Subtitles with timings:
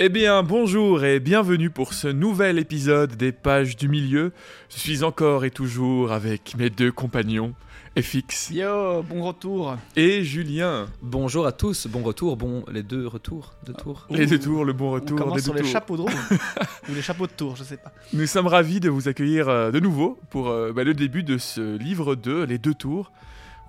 [0.00, 4.32] Eh bien, bonjour et bienvenue pour ce nouvel épisode des Pages du Milieu.
[4.70, 7.52] Je suis encore et toujours avec mes deux compagnons,
[8.00, 9.76] FX Yo, bon retour.
[9.96, 10.86] et Julien.
[11.02, 14.06] Bonjour à tous, bon retour, bon les deux retours, deux tours.
[14.10, 15.72] Les deux tours, le bon On retour commence des sur deux les tours.
[15.72, 16.08] chapeaux de roue.
[16.90, 17.92] Ou les chapeaux de tour, je sais pas.
[18.12, 21.38] Nous sommes ravis de vous accueillir euh, de nouveau pour euh, bah, le début de
[21.38, 23.10] ce livre 2, Les deux tours.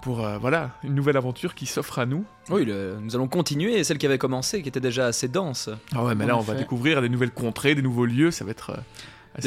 [0.02, 2.24] Pour euh, voilà, une nouvelle aventure qui s'offre à nous.
[2.50, 5.70] Oui, le- nous allons continuer celle qui avait commencé, qui était déjà assez dense.
[5.94, 8.52] Ah ouais, mais là on va découvrir des nouvelles contrées, des nouveaux lieux, ça va
[8.52, 8.78] être euh,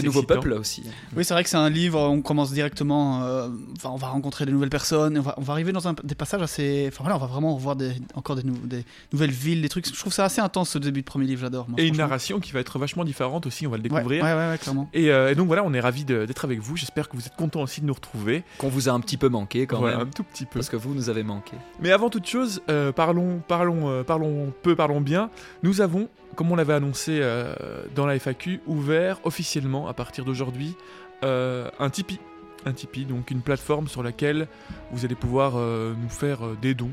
[0.01, 0.35] Des nouveaux excitant.
[0.41, 0.83] peuples aussi.
[1.17, 4.47] Oui, c'est vrai que c'est un livre, on commence directement, euh, enfin, on va rencontrer
[4.47, 6.87] de nouvelles personnes, on va, on va arriver dans un, des passages assez...
[6.89, 9.87] Enfin voilà, on va vraiment revoir des, encore des, nou- des nouvelles villes, des trucs.
[9.87, 11.67] Je trouve ça assez intense ce début de premier livre, j'adore.
[11.79, 14.23] Et une narration qui va être vachement différente aussi, on va le découvrir.
[14.25, 14.89] Ouais, ouais, ouais, clairement.
[14.95, 16.77] Et, euh, et donc voilà, on est ravis d'être avec vous.
[16.77, 18.45] J'espère que vous êtes contents aussi de nous retrouver.
[18.59, 20.07] Qu'on vous a un petit peu manqué quand Voilà, même.
[20.09, 20.59] un tout petit peu.
[20.61, 21.57] Parce que vous nous avez manqué.
[21.81, 25.31] Mais avant toute chose, euh, parlons, parlons, euh, parlons peu, parlons bien.
[25.63, 27.55] Nous avons, comme on l'avait annoncé euh,
[27.95, 30.77] dans la FAQ, ouvert officiellement à partir d'aujourd'hui
[31.25, 32.21] euh, un Tipeee.
[32.65, 34.47] Un Tipeee, donc une plateforme sur laquelle
[34.93, 36.93] vous allez pouvoir euh, nous faire des dons.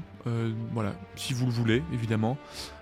[0.74, 2.38] Voilà, si vous le voulez, évidemment.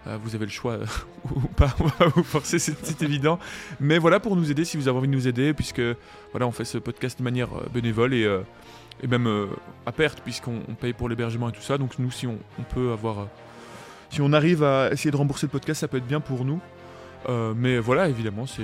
[0.05, 0.79] Vous avez le choix
[1.33, 3.39] ou pas, on va vous forcer, c'est évident.
[3.79, 5.81] Mais voilà, pour nous aider, si vous avez envie de nous aider, puisque
[6.31, 8.23] voilà, on fait ce podcast de manière bénévole et,
[9.01, 9.47] et même
[9.85, 11.77] à perte, puisqu'on on paye pour l'hébergement et tout ça.
[11.77, 12.37] Donc nous, si on
[12.75, 13.29] peut avoir...
[14.09, 16.59] si on arrive à essayer de rembourser le podcast, ça peut être bien pour nous.
[17.29, 18.63] Euh, mais voilà, évidemment, c'est...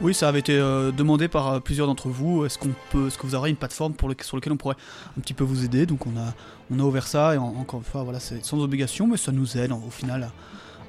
[0.00, 2.44] Oui, ça avait été euh, demandé par euh, plusieurs d'entre vous.
[2.44, 4.76] Est-ce qu'on peut, est-ce que vous aurez une plateforme pour le- sur laquelle on pourrait
[5.18, 5.84] un petit peu vous aider?
[5.84, 6.32] Donc on a,
[6.70, 9.32] on a ouvert ça et en- encore une fois, voilà, c'est sans obligation, mais ça
[9.32, 10.22] nous aide en- au final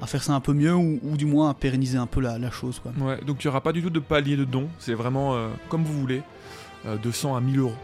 [0.00, 2.20] à, à faire ça un peu mieux ou, ou du moins à pérenniser un peu
[2.20, 2.92] la, la chose, quoi.
[3.04, 4.68] Ouais, donc il n'y aura pas du tout de palier de dons.
[4.78, 5.36] C'est vraiment
[5.68, 6.22] comme vous voulez.
[7.02, 7.74] De 100 à 1000 euros.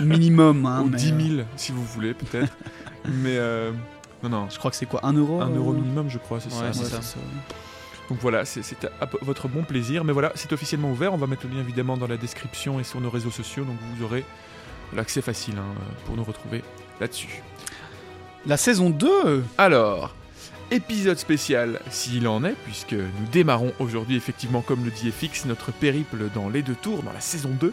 [0.00, 2.52] Minimum, hein, Ou mais, 10 000, euh, si vous voulez, peut-être.
[3.06, 3.72] mais euh,
[4.22, 4.50] non, non.
[4.50, 6.72] je crois que c'est quoi, 1 euro 1 euh, euro minimum, je crois, c'est Ouais,
[6.72, 7.00] ça.
[8.08, 8.62] Donc voilà, c'est
[9.00, 10.04] à votre bon plaisir.
[10.04, 11.14] Mais voilà, c'est officiellement ouvert.
[11.14, 13.64] On va mettre le lien évidemment dans la description et sur nos réseaux sociaux.
[13.64, 14.24] Donc vous aurez
[14.94, 15.74] l'accès facile hein,
[16.04, 16.62] pour nous retrouver
[17.00, 17.42] là-dessus.
[18.44, 20.14] La saison 2 Alors,
[20.70, 25.72] épisode spécial s'il en est, puisque nous démarrons aujourd'hui effectivement, comme le dit FX, notre
[25.72, 27.72] périple dans les deux tours, dans la saison 2.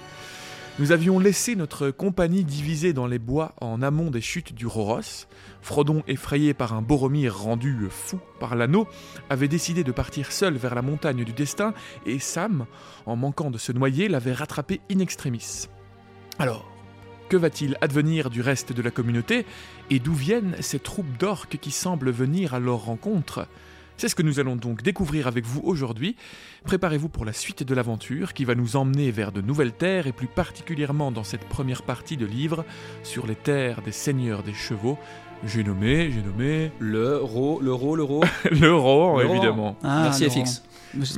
[0.80, 5.28] Nous avions laissé notre compagnie divisée dans les bois en amont des chutes du Roros.
[5.62, 8.88] Frodon, effrayé par un Boromir rendu fou par l'anneau,
[9.30, 11.74] avait décidé de partir seul vers la montagne du destin,
[12.06, 12.66] et Sam,
[13.06, 15.68] en manquant de se noyer, l'avait rattrapé in extremis.
[16.40, 16.66] Alors,
[17.28, 19.46] que va-t-il advenir du reste de la communauté,
[19.90, 23.50] et d'où viennent ces troupes d'orques qui semblent venir à leur rencontre?
[24.00, 26.16] C'est ce que nous allons donc découvrir avec vous aujourd'hui.
[26.64, 30.14] Préparez-vous pour la suite de l'aventure qui va nous emmener vers de nouvelles terres et
[30.14, 32.64] plus particulièrement dans cette première partie de livre
[33.04, 34.98] sur les terres des seigneurs des chevaux.
[35.46, 38.24] J'ai nommé, j'ai nommé L'euro, l'euro, l'euro.
[38.52, 39.76] l'euro Le évidemment.
[39.84, 40.46] Ah, Merci Laurent.
[40.46, 40.64] FX.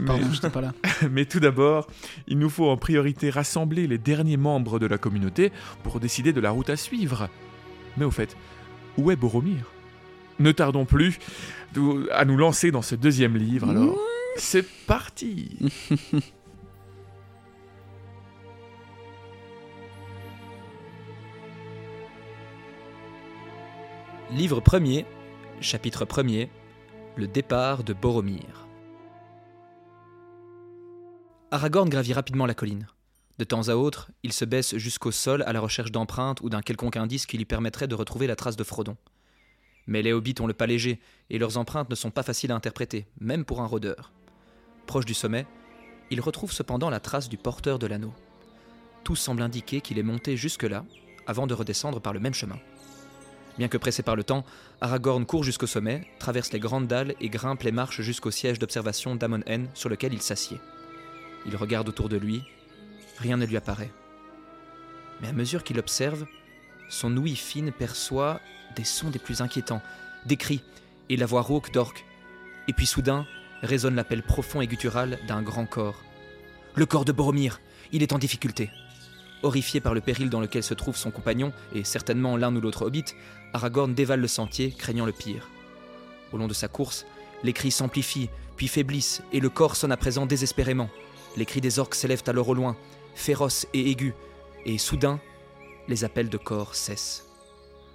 [0.03, 0.73] Pardon, Mais- pas là.
[1.11, 1.85] Mais tout d'abord,
[2.27, 5.51] il nous faut en priorité rassembler les derniers membres de la communauté
[5.83, 7.29] pour décider de la route à suivre.
[7.97, 8.35] Mais au fait,
[8.97, 9.65] où est Boromir?
[10.39, 11.19] Ne tardons plus
[12.11, 13.97] à nous lancer dans ce deuxième livre, alors
[14.37, 15.57] c'est parti
[24.31, 25.05] Livre 1er,
[25.59, 26.47] chapitre 1er,
[27.17, 28.65] le départ de Boromir.
[31.51, 32.87] Aragorn gravit rapidement la colline.
[33.39, 36.61] De temps à autre, il se baisse jusqu'au sol à la recherche d'empreintes ou d'un
[36.61, 38.95] quelconque indice qui lui permettrait de retrouver la trace de Frodon.
[39.87, 40.99] Mais les hobbits ont le pas léger,
[41.29, 44.11] et leurs empreintes ne sont pas faciles à interpréter, même pour un rôdeur.
[44.85, 45.45] Proche du sommet,
[46.09, 48.13] il retrouve cependant la trace du porteur de l'anneau.
[49.03, 50.85] Tout semble indiquer qu'il est monté jusque-là,
[51.25, 52.59] avant de redescendre par le même chemin.
[53.57, 54.45] Bien que pressé par le temps,
[54.79, 59.15] Aragorn court jusqu'au sommet, traverse les grandes dalles et grimpe les marches jusqu'au siège d'observation
[59.15, 60.59] d'Amon Hen sur lequel il s'assied.
[61.45, 62.43] Il regarde autour de lui,
[63.17, 63.91] rien ne lui apparaît.
[65.21, 66.25] Mais à mesure qu'il observe,
[66.89, 68.39] son ouïe fine perçoit
[68.75, 69.81] des sons des plus inquiétants,
[70.25, 70.63] des cris
[71.09, 72.05] et la voix rauque d'orque.
[72.67, 73.25] Et puis soudain
[73.61, 76.01] résonne l'appel profond et guttural d'un grand corps.
[76.75, 77.59] Le corps de Boromir,
[77.91, 78.69] il est en difficulté.
[79.43, 82.85] Horrifié par le péril dans lequel se trouve son compagnon, et certainement l'un ou l'autre
[82.85, 83.05] hobbit,
[83.53, 85.49] Aragorn dévale le sentier, craignant le pire.
[86.31, 87.05] Au long de sa course,
[87.43, 90.89] les cris s'amplifient, puis faiblissent, et le corps sonne à présent désespérément.
[91.35, 92.77] Les cris des orques s'élèvent alors au loin,
[93.15, 94.13] féroces et aigus,
[94.65, 95.19] et soudain,
[95.87, 97.30] les appels de corps cessent.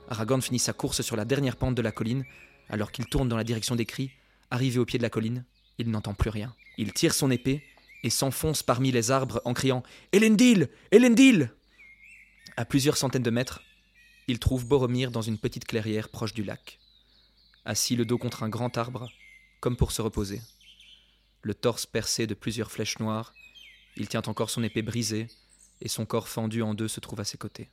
[0.08, 2.24] Aragorn finit sa course sur la dernière pente de la colline,
[2.68, 4.10] alors qu'il tourne dans la direction des cris.
[4.50, 5.44] Arrivé au pied de la colline,
[5.78, 6.54] il n'entend plus rien.
[6.78, 7.62] Il tire son épée
[8.02, 9.82] et s'enfonce parmi les arbres en criant
[10.12, 11.50] Elendil Elendil
[12.56, 13.62] À plusieurs centaines de mètres,
[14.28, 16.78] il trouve Boromir dans une petite clairière proche du lac.
[17.64, 19.08] Assis le dos contre un grand arbre,
[19.60, 20.40] comme pour se reposer.
[21.42, 23.32] le torse percé de plusieurs flèches noires.
[23.96, 25.28] Il tient encore son épée brisée,
[25.80, 27.70] et son corps fendu en deux se trouve à ses côtés.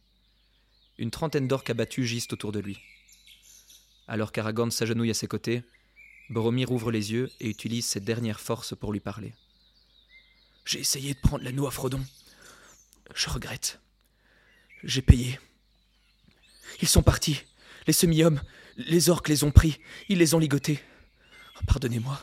[0.97, 2.79] Une trentaine d'orques abattus gisent autour de lui.
[4.07, 5.63] Alors qu'Aragorn s'agenouille à ses côtés,
[6.29, 9.33] Boromir ouvre les yeux et utilise ses dernières forces pour lui parler.
[10.65, 12.03] J'ai essayé de prendre l'anneau à Frodon.
[13.13, 13.79] Je regrette.
[14.83, 15.39] J'ai payé.
[16.81, 17.41] Ils sont partis.
[17.87, 18.41] Les semi-hommes,
[18.77, 19.79] les orques les ont pris.
[20.09, 20.79] Ils les ont ligotés.
[21.67, 22.21] Pardonnez-moi.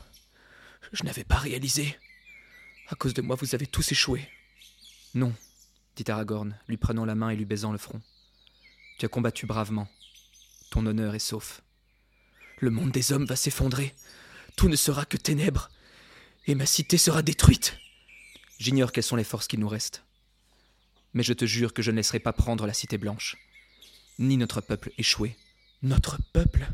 [0.92, 1.96] Je n'avais pas réalisé.
[2.88, 4.28] À cause de moi, vous avez tous échoué.
[5.14, 5.32] Non,
[5.96, 8.00] dit Aragorn, lui prenant la main et lui baisant le front.
[9.00, 9.88] Tu as combattu bravement.
[10.70, 11.62] Ton honneur est sauf.
[12.58, 13.94] Le monde des hommes va s'effondrer.
[14.58, 15.70] Tout ne sera que ténèbres.
[16.46, 17.78] Et ma cité sera détruite.
[18.58, 20.04] J'ignore quelles sont les forces qui nous restent.
[21.14, 23.38] Mais je te jure que je ne laisserai pas prendre la cité blanche.
[24.18, 25.34] Ni notre peuple échoué.
[25.80, 26.68] Notre peuple?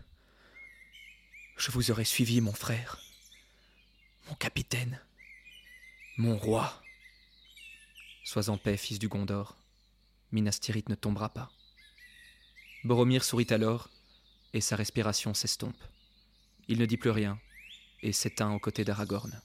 [1.56, 2.98] Je vous aurais suivi, mon frère.
[4.28, 5.00] Mon capitaine.
[6.16, 6.82] Mon roi.
[8.24, 9.56] Sois en paix, fils du Gondor.
[10.32, 11.52] Minas Tirith ne tombera pas.
[12.86, 13.90] Boromir sourit alors,
[14.52, 15.76] et sa respiration s'estompe.
[16.68, 17.40] Il ne dit plus rien,
[18.00, 19.42] et s'éteint aux côtés d'Aragorn.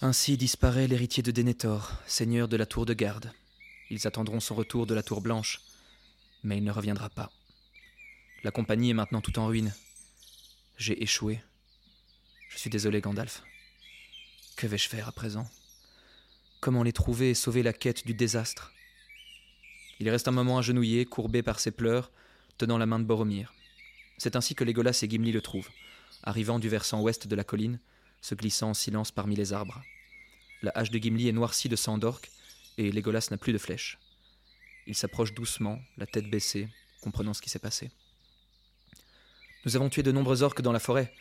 [0.00, 3.32] Ainsi disparaît l'héritier de Denethor, seigneur de la tour de garde.
[3.88, 5.60] Ils attendront son retour de la tour blanche,
[6.42, 7.30] mais il ne reviendra pas.
[8.42, 9.72] La compagnie est maintenant tout en ruine.
[10.78, 11.40] J'ai échoué.
[12.48, 13.44] Je suis désolé, Gandalf.
[14.56, 15.48] Que vais-je faire à présent?
[16.60, 18.72] Comment les trouver et sauver la quête du désastre?
[19.98, 22.10] Il reste un moment agenouillé, courbé par ses pleurs,
[22.58, 23.54] tenant la main de Boromir.
[24.18, 25.70] C'est ainsi que Legolas et Gimli le trouvent,
[26.22, 27.80] arrivant du versant ouest de la colline,
[28.20, 29.82] se glissant en silence parmi les arbres.
[30.62, 32.30] La hache de Gimli est noircie de sang d'orque,
[32.78, 33.98] et Legolas n'a plus de flèche.
[34.86, 36.68] Il s'approche doucement, la tête baissée,
[37.00, 37.90] comprenant ce qui s'est passé.
[39.64, 41.12] Nous avons tué de nombreux orques dans la forêt,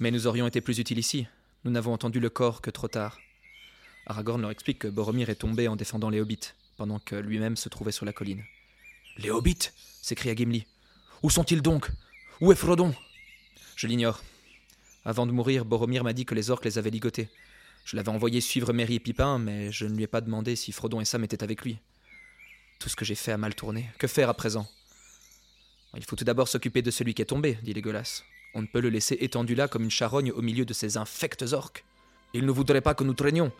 [0.00, 1.26] mais nous aurions été plus utiles ici.
[1.64, 3.18] Nous n'avons entendu le corps que trop tard.
[4.06, 7.68] Aragorn leur explique que Boromir est tombé en défendant les hobbits, pendant que lui-même se
[7.68, 8.42] trouvait sur la colline.
[9.18, 9.70] Les hobbits
[10.02, 10.66] s'écria Gimli.
[11.22, 11.90] Où sont-ils donc?
[12.40, 12.94] Où est Frodon?
[13.76, 14.22] Je l'ignore.
[15.04, 17.28] Avant de mourir, Boromir m'a dit que les orques les avaient ligotés.
[17.84, 20.72] Je l'avais envoyé suivre Merry et Pipin, mais je ne lui ai pas demandé si
[20.72, 21.78] Frodon et Sam étaient avec lui.
[22.78, 23.90] Tout ce que j'ai fait a mal tourné.
[23.98, 24.66] Que faire à présent?
[25.96, 28.22] Il faut tout d'abord s'occuper de celui qui est tombé, dit Legolas.
[28.54, 31.44] On ne peut le laisser étendu là comme une charogne au milieu de ces infectes
[31.52, 31.84] orques.
[32.32, 33.52] Il ne voudrait pas que nous traînions.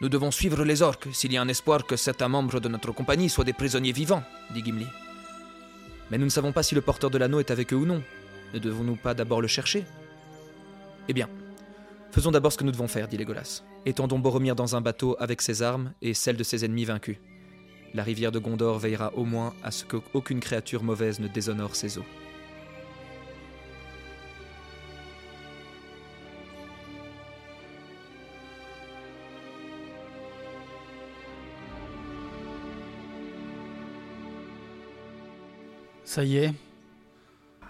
[0.00, 2.92] Nous devons suivre les orques s'il y a un espoir que certains membres de notre
[2.92, 4.22] compagnie soient des prisonniers vivants,
[4.54, 4.86] dit Gimli.
[6.10, 8.02] Mais nous ne savons pas si le porteur de l'anneau est avec eux ou non.
[8.54, 9.84] Ne devons-nous pas d'abord le chercher?
[11.08, 11.28] Eh bien,
[12.12, 13.64] faisons d'abord ce que nous devons faire, dit Legolas.
[13.86, 17.16] Étendons Boromir dans un bateau avec ses armes et celles de ses ennemis vaincus.
[17.92, 21.98] La rivière de Gondor veillera au moins à ce qu'aucune créature mauvaise ne déshonore ses
[21.98, 22.04] eaux.
[36.08, 36.54] Ça y est,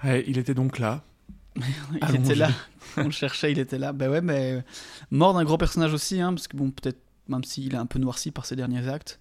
[0.05, 1.02] Ouais, il était donc là.
[1.56, 1.64] il
[2.00, 2.19] Allongé.
[2.20, 2.50] était là.
[2.96, 3.93] On le cherchait, il était là.
[3.93, 4.62] Ben ouais, mais
[5.11, 7.99] mort d'un gros personnage aussi, hein, parce que bon, peut-être, même s'il est un peu
[7.99, 9.18] noirci par ses derniers actes,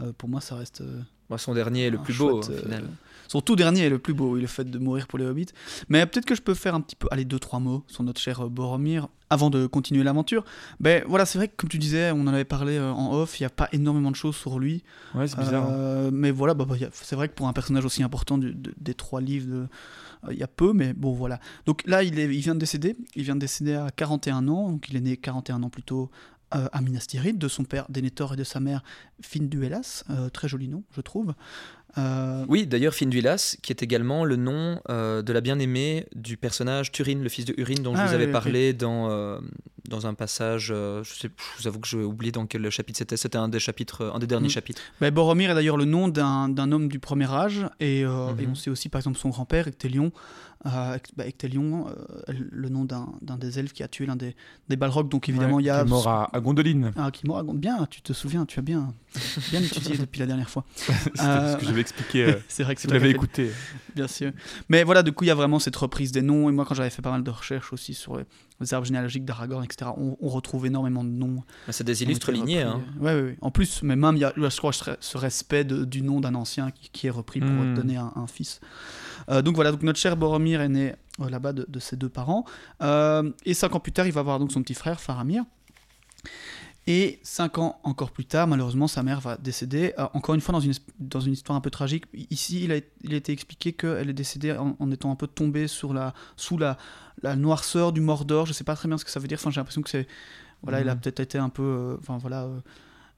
[0.00, 0.80] euh, pour moi, ça reste.
[0.80, 2.84] euh, Moi, son dernier est le plus beau, chouette, au final.
[2.84, 2.88] euh,
[3.28, 5.46] Son tout dernier est le plus beau, oui, le fait de mourir pour les hobbits.
[5.88, 8.20] Mais peut-être que je peux faire un petit peu, allez, deux, trois mots sur notre
[8.20, 10.44] cher Boromir avant de continuer l'aventure.
[10.80, 13.44] Ben voilà, c'est vrai que comme tu disais, on en avait parlé en off, il
[13.44, 14.82] n'y a pas énormément de choses sur lui.
[15.14, 15.64] Ouais, c'est bizarre.
[15.64, 15.72] hein.
[15.72, 18.74] Euh, mais voilà, bah, bah, c'est vrai que pour un personnage aussi important du- de-
[18.78, 19.66] des trois livres, de-
[20.28, 21.40] euh, il y a peu, mais bon voilà.
[21.64, 22.94] Donc là, il, est, il vient de décéder.
[23.16, 26.10] Il vient de décéder à 41 ans, donc il est né 41 ans plus tôt
[26.54, 26.68] euh,
[27.38, 28.82] de son père Denethor et de sa mère
[29.20, 30.04] Finduelas.
[30.10, 31.34] Euh, très joli nom, je trouve.
[31.98, 36.90] Euh, Oui, d'ailleurs, Finduilas, qui est également le nom euh, de la bien-aimée du personnage
[36.92, 39.38] Turin, le fils de Urine, dont je Ah, vous oui, avais oui, parlé dans, euh,
[39.88, 40.70] dans un passage.
[40.74, 43.16] euh, je, sais, je vous avoue que j'ai oublié dans quel chapitre c'était.
[43.16, 44.50] C'était un des chapitres, un des derniers Mm.
[44.50, 44.82] chapitres.
[45.00, 48.40] Ben, Boromir est d'ailleurs le nom d'un d'un homme du premier âge, et, euh, Mhm.
[48.40, 50.12] et on sait aussi par exemple son grand-père, Ectelion,
[50.66, 54.16] euh, Ect- bah, Ectelion, euh, le nom d'un d'un des elfes qui a tué l'un
[54.16, 54.34] des,
[54.68, 55.80] des Balrogs, donc évidemment Ouais, il y a...
[55.82, 56.92] qui est mort à, à Gondoline.
[56.96, 58.94] Ah, qui mort, bien, tu te souviens, tu as bien,
[59.50, 60.64] bien étudié depuis la dernière fois.
[60.76, 62.24] C'était Euh, ce que expliqué.
[62.28, 63.50] euh, C'est vrai que si c'est vous l'avez écouté.
[63.94, 64.32] Bien sûr.
[64.70, 66.48] Mais voilà, du coup, il y a vraiment cette reprise des noms.
[66.48, 68.24] Et moi, quand j'avais fait pas mal de recherches aussi sur les,
[68.60, 71.42] les arbres généalogiques d'Aragorn, etc., on, on retrouve énormément de noms.
[71.68, 72.62] C'est des illustres lignées.
[72.62, 72.80] Hein.
[72.98, 73.36] Ouais, ouais, ouais.
[73.42, 76.34] En plus, mais même, il y a, je crois, ce- respect de- du nom d'un
[76.34, 77.74] ancien qui, qui est repris pour Hmm.
[77.74, 78.60] donner un, un fils.
[79.28, 82.08] Euh, donc voilà, donc notre cher Boromir est né euh, là-bas de, de ses deux
[82.08, 82.44] parents.
[82.82, 85.44] Euh, et cinq ans plus tard, il va avoir donc son petit frère, Faramir.
[86.88, 89.94] Et cinq ans encore plus tard, malheureusement, sa mère va décéder.
[89.98, 92.06] Euh, encore une fois, dans une, dans une histoire un peu tragique.
[92.30, 95.68] Ici, il a, il a été expliqué qu'elle est décédée en, étant un peu tombée
[95.68, 96.76] sur la, sous la,
[97.22, 98.46] la noirceur du Mordor.
[98.46, 99.38] Je sais pas très bien ce que ça veut dire.
[99.40, 100.08] Enfin, j'ai l'impression que c'est.
[100.64, 101.00] Voilà, il a Mhm.
[101.00, 101.62] peut-être été un peu.
[101.62, 102.44] euh, Enfin, voilà.
[102.44, 102.58] euh,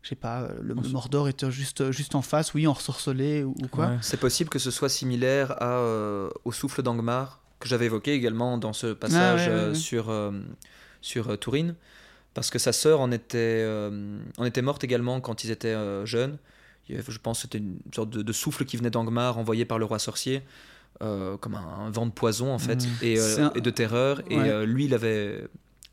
[0.02, 3.68] je sais pas, le, le Mordor était juste, juste en face, oui, ensorcelé ou, ou
[3.68, 3.86] quoi.
[3.86, 3.96] Ouais.
[4.02, 8.58] C'est possible que ce soit similaire à, euh, au souffle d'Angmar, que j'avais évoqué également
[8.58, 9.74] dans ce passage Ah, ouais, ouais, euh, ouais.
[9.74, 10.32] sur, euh,
[11.00, 11.74] sur euh, Tourine,
[12.34, 16.04] parce que sa sœur en était, euh, en était morte également quand ils étaient euh,
[16.04, 16.36] jeunes.
[16.88, 19.38] Il y avait- Je pense que c'était une sorte de, de souffle qui venait d'Angmar,
[19.38, 20.42] envoyé par le roi sorcier,
[21.02, 22.90] euh, comme un, un vent de poison en fait, Mhm.
[23.02, 24.20] et, C'est un- et de terreur.
[24.30, 24.66] Et Ouais.
[24.66, 25.46] lui, il avait,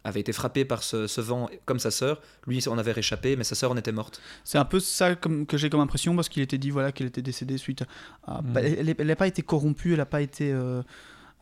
[0.04, 2.22] avait été frappé par ce, ce vent comme sa sœur.
[2.48, 4.20] Lui, on avait réchappé, mais sa sœur en était morte.
[4.44, 7.08] C'est un peu ça comme, que j'ai comme impression parce qu'il était dit voilà qu'elle
[7.08, 7.84] était décédée suite
[8.28, 8.42] à.
[8.42, 8.52] Mhm.
[8.54, 10.54] bah, elle n'a pas été corrompue, elle n'a pas été.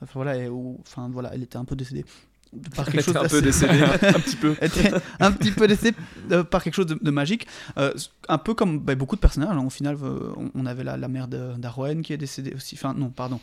[0.01, 0.51] Enfin voilà, elle,
[0.81, 2.05] enfin voilà, elle était un peu décédée
[2.75, 3.83] par quelque chose un peu d'assez- décédée.
[3.83, 4.55] un petit peu.
[5.19, 5.95] Un petit peu décédée
[6.31, 7.45] euh, par quelque chose de, de magique.
[7.77, 7.93] Euh,
[8.29, 9.55] un peu comme bah, beaucoup de personnages.
[9.55, 9.65] hein.
[9.65, 12.75] Au final, euh, on, avait la, la mère d'Arwen qui est décédée aussi.
[12.75, 13.39] Enfin, non, pardon.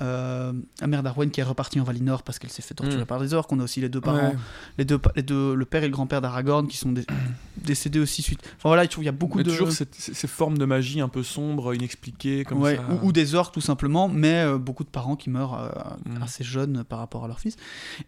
[0.00, 3.06] Euh, la mère d'Arwen qui est repartie en Valinor parce qu'elle s'est fait torturer Mm.
[3.06, 3.52] par des orques.
[3.52, 4.36] On a aussi les deux parents Ouais.
[4.78, 7.04] les deux, pa- les deux, le père et le grand-père d'Aragorn qui sont dé-
[7.56, 8.40] décédés aussi suite.
[8.56, 11.00] Enfin voilà, il y a beaucoup Mais de toujours cette- ces, ces formes de magie
[11.00, 12.82] un peu sombres, inexpliquées, comme Ouais, ça.
[13.02, 15.68] ou, ou des orques tout simplement, mais euh, beaucoup de parents qui meurent euh,
[16.18, 16.22] Mm.
[16.22, 17.56] assez jeunes par rapport à leur fils.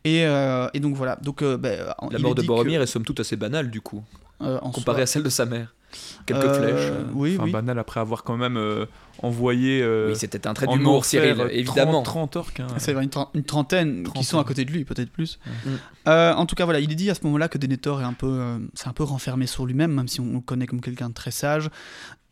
[0.05, 1.17] Et, euh, et donc voilà.
[1.23, 4.03] Donc euh, ben, La mort de Boromir que, est somme toute assez banale du coup,
[4.41, 5.75] euh, en comparée soi- à celle de sa mère.
[6.27, 6.91] Quelques Euh, flèches.
[6.93, 7.05] euh.
[7.15, 7.51] Oui, Enfin, oui.
[7.53, 8.87] banal après avoir quand même euh,
[9.23, 9.81] envoyé.
[9.83, 12.03] euh, Oui, c'était un trait d'humour, Cyril, évidemment.
[12.03, 12.61] 30, 30 orques.
[12.61, 12.67] hein.
[12.79, 14.23] C'est vrai, une, tren- une trentaine qui Trentaine.
[14.23, 15.39] sont à côté de lui, peut-être plus.
[15.67, 15.73] Ouais.
[16.09, 18.13] Euh, en tout cas, voilà, il est dit à ce moment-là que Denethor est un
[18.13, 21.09] peu, euh, c'est un peu renfermé sur lui-même, même si on le connaît comme quelqu'un
[21.09, 21.69] de très sage.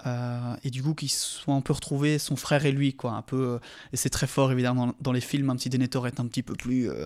[0.06, 3.22] Euh, et du coup, qu'il soit un peu retrouvé son frère et lui, quoi, un
[3.22, 3.36] peu.
[3.36, 3.58] euh,
[3.92, 6.42] et c'est très fort évidemment dans, dans les films, même si Denethor est un petit
[6.42, 7.04] peu plus euh,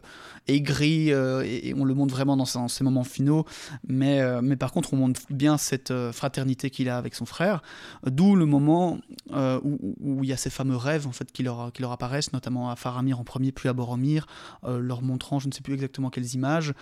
[0.49, 3.45] aigri euh, et, et on le montre vraiment dans, ses- dans ses moments finaux.
[3.89, 7.63] Mais, mais par contre, on montre bien cette fraternité qu'il a avec son frère.
[8.07, 8.99] D'où le moment
[9.35, 12.71] où, il y a ces fameux rêves en fait qui leur, qui leur apparaissent, notamment
[12.71, 14.27] à Faramir en premier, puis à Boromir,
[14.67, 16.73] leur montrant, je ne sais plus exactement quelles images.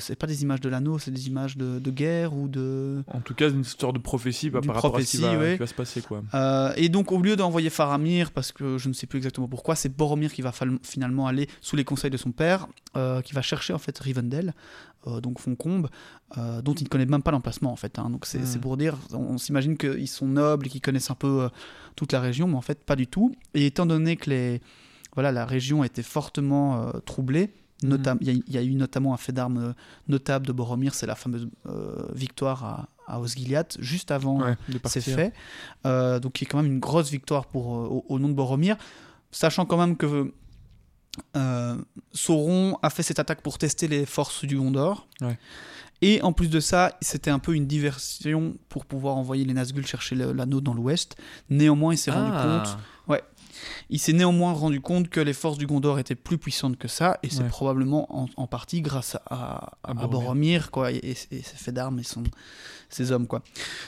[0.00, 3.02] C'est pas des images de l'anneau, c'est des images de, de guerre ou de.
[3.12, 5.56] En tout cas, une sorte de prophétie bah, par rapport à ce va, prophétie, ouais.
[5.56, 6.00] qui va se passer.
[6.02, 6.22] Quoi.
[6.34, 9.74] Euh, et donc, au lieu d'envoyer Faramir, parce que je ne sais plus exactement pourquoi,
[9.76, 13.42] c'est Boromir qui va finalement aller sous les conseils de son père, euh, qui va
[13.42, 14.54] chercher en fait Rivendell,
[15.06, 15.88] euh, donc Foncombe,
[16.38, 17.98] euh, dont il ne connaît même pas l'emplacement en fait.
[17.98, 18.10] hein.
[18.10, 18.60] Donc c'est Hmm.
[18.60, 21.48] pour dire, on, on s'imagine qu'ils sont nobles et qu'ils connaissent un peu euh,
[21.96, 23.34] toute la région, mais en fait pas du tout.
[23.54, 24.60] Et étant donné que les,
[25.14, 27.52] voilà, la région était fortement euh, troublée.
[27.82, 29.72] notam- Il y, y a eu notamment un fait d'armes euh,
[30.08, 34.74] notable de Boromir, c'est la fameuse euh, victoire à, à Osgiliath, juste avant Ouais, de
[34.74, 35.14] c'est partir.
[35.16, 35.32] fait.
[35.86, 38.34] Euh, donc, qui est quand même une grosse victoire pour, euh, au, au nom de
[38.34, 38.76] Boromir.
[39.30, 40.32] Sachant quand même que
[41.36, 41.76] euh,
[42.12, 45.06] Sauron a fait cette attaque pour tester les forces du Gondor.
[45.20, 45.38] Ouais.
[46.02, 49.86] Et en plus de ça, c'était un peu une diversion pour pouvoir envoyer les Nazgûl
[49.86, 51.16] chercher l'anneau dans l'ouest.
[51.50, 52.62] Néanmoins, il s'est rendu Ah.
[52.64, 52.78] compte
[53.88, 57.18] il s'est néanmoins rendu compte que les forces du Gondor étaient plus puissantes que ça,
[57.22, 57.48] et c'est Ouais.
[57.48, 60.70] probablement en, en partie grâce à, à- À à Boromir.
[60.72, 62.24] Quoi, et, et- et ses faits d'armes et son,
[62.94, 63.42] ses hommes, quoi.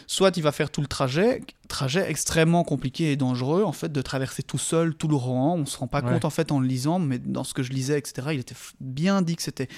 [0.06, 4.02] Soit il va faire tout le trajet, trajet extrêmement compliqué et dangereux, en fait, de
[4.02, 5.56] traverser tout seul tout le Rohan.
[5.58, 6.12] On se rend pas Ouais.
[6.12, 8.54] compte, en fait, en le lisant, mais dans ce que je lisais, etc., il était
[8.80, 9.68] bien dit que c'était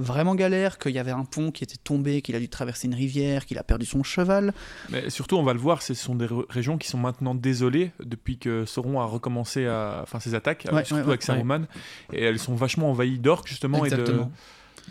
[0.00, 2.94] vraiment galère, qu'il y avait un pont qui était tombé, qu'il a dû traverser une
[2.94, 4.54] rivière, qu'il a perdu son cheval.
[4.90, 8.38] Mais surtout, on va le voir, ce sont des régions qui sont maintenant désolées depuis
[8.38, 10.00] que Sauron a recommencé à...
[10.04, 11.66] enfin, ses attaques, Ouais, surtout ouais, avec Saruman.
[12.12, 13.84] Et elles sont vachement envahies d'orques, justement.
[13.84, 14.22] Exactement.
[14.22, 14.30] Et de...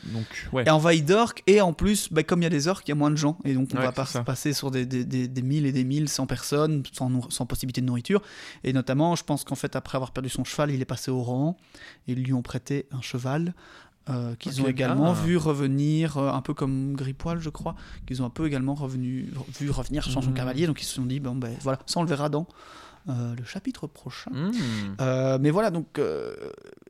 [0.06, 0.64] Donc, ouais.
[0.66, 2.94] Et envahi d'orques, et en plus, bah, comme il y a des orques, il y
[2.94, 5.28] a moins de gens, et donc on Ouais, va pas passer sur des, des, des,
[5.28, 8.22] des milles et des milles sans personne, sans, possibilité de nourriture.
[8.64, 11.22] Et notamment, je pense qu'en fait, après avoir perdu son cheval, il est passé au
[11.22, 11.58] Rohan,
[12.08, 13.54] et ils lui ont prêté un cheval.
[14.10, 14.66] euh, qu'ils Ok.
[14.66, 15.22] ont également Ah.
[15.26, 17.76] vu revenir, euh, un peu comme Gripoil, je crois,
[18.06, 20.34] qu'ils ont un peu également revenu, vu revenir sans son Mhm.
[20.38, 22.48] cavalier, donc ils se sont dit, bon ben voilà, ça on le verra dans
[23.10, 24.32] euh, le chapitre prochain.
[25.02, 26.00] Euh, mais voilà, donc,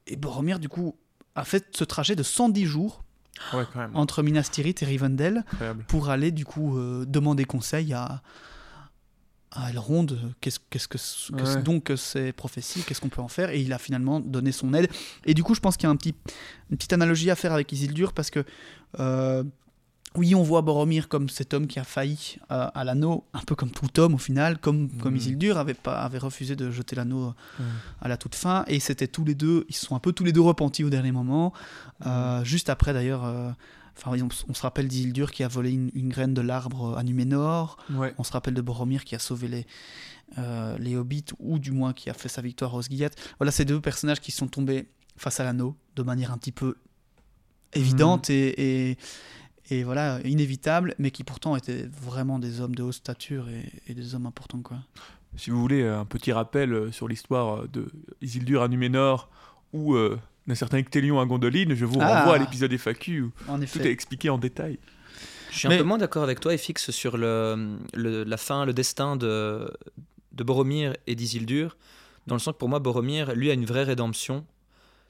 [0.06, 0.96] et Boromir, du coup,
[1.38, 3.04] a fait ce trajet de 110 jours
[3.54, 3.96] Ouais, quand même.
[3.96, 5.84] entre Minas Tirith et Rivendell Incroyable.
[5.88, 8.22] pour aller du coup euh, demander conseil à,
[9.52, 11.46] à Elrond euh, qu'est-ce qu'est-ce que ce- que Ouais.
[11.46, 14.74] c'est donc ces prophéties, qu'est-ce qu'on peut en faire et il a finalement donné son
[14.74, 14.90] aide
[15.26, 16.16] et du coup je pense qu'il y a un petit,
[16.72, 18.44] une petite analogie à faire avec Isildur parce que
[19.00, 19.44] euh,
[20.16, 23.56] oui on voit Boromir comme cet homme qui a failli euh, à l'anneau un peu
[23.56, 25.18] comme tout homme au final comme, comme Mhm.
[25.20, 27.66] Isildur avait, pas, avait refusé de jeter l'anneau Ouais.
[28.02, 30.24] à la toute fin et c'était tous les deux ils se sont un peu tous
[30.24, 31.54] les deux repentis au dernier moment
[32.06, 33.52] euh, juste après d'ailleurs euh,
[34.06, 34.12] on,
[34.50, 37.78] on se rappelle d'Isildur qui a volé une, une graine de l'arbre à Numénor.
[37.92, 38.14] Ouais.
[38.20, 39.66] On se rappelle de Boromir qui a sauvé les,
[40.38, 43.16] euh, les hobbits, ou du moins qui a fait sa victoire à Osgiliath.
[43.40, 44.88] Voilà, ces deux personnages qui sont tombés
[45.18, 46.76] face à l'anneau de manière un petit peu
[47.74, 48.98] évidente et, et,
[49.70, 53.94] et voilà, inévitables, mais qui pourtant étaient vraiment des hommes de haute stature et, et
[53.94, 54.78] des hommes importants, quoi.
[55.36, 57.88] Si vous voulez un petit rappel euh, sur l'histoire euh, de
[58.22, 59.30] Isildur à Numénor
[59.74, 62.20] ou euh, d'un certain Ectélion à Gondoline, je vous Ah.
[62.20, 64.80] renvoie à l'épisode FAQ où En tout est expliqué en détail.
[65.52, 68.66] Je suis Mais- un peu moins d'accord avec toi, FX, sur le, le- la fin,
[68.66, 69.72] le destin de,
[70.32, 71.78] de Boromir et d'Isildur,
[72.26, 74.46] dans le sens que pour moi, Boromir, lui, a une vraie rédemption,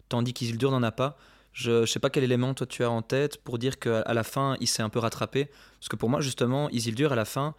[0.09, 1.17] tandis qu'Isildur n'en a pas.
[1.57, 4.13] Je ne sais pas quel élément toi tu as en tête pour dire qu'à à
[4.13, 5.49] la fin, il s'est un peu rattrapé.
[5.79, 7.55] Parce que pour moi, justement, Isildur, à la fin,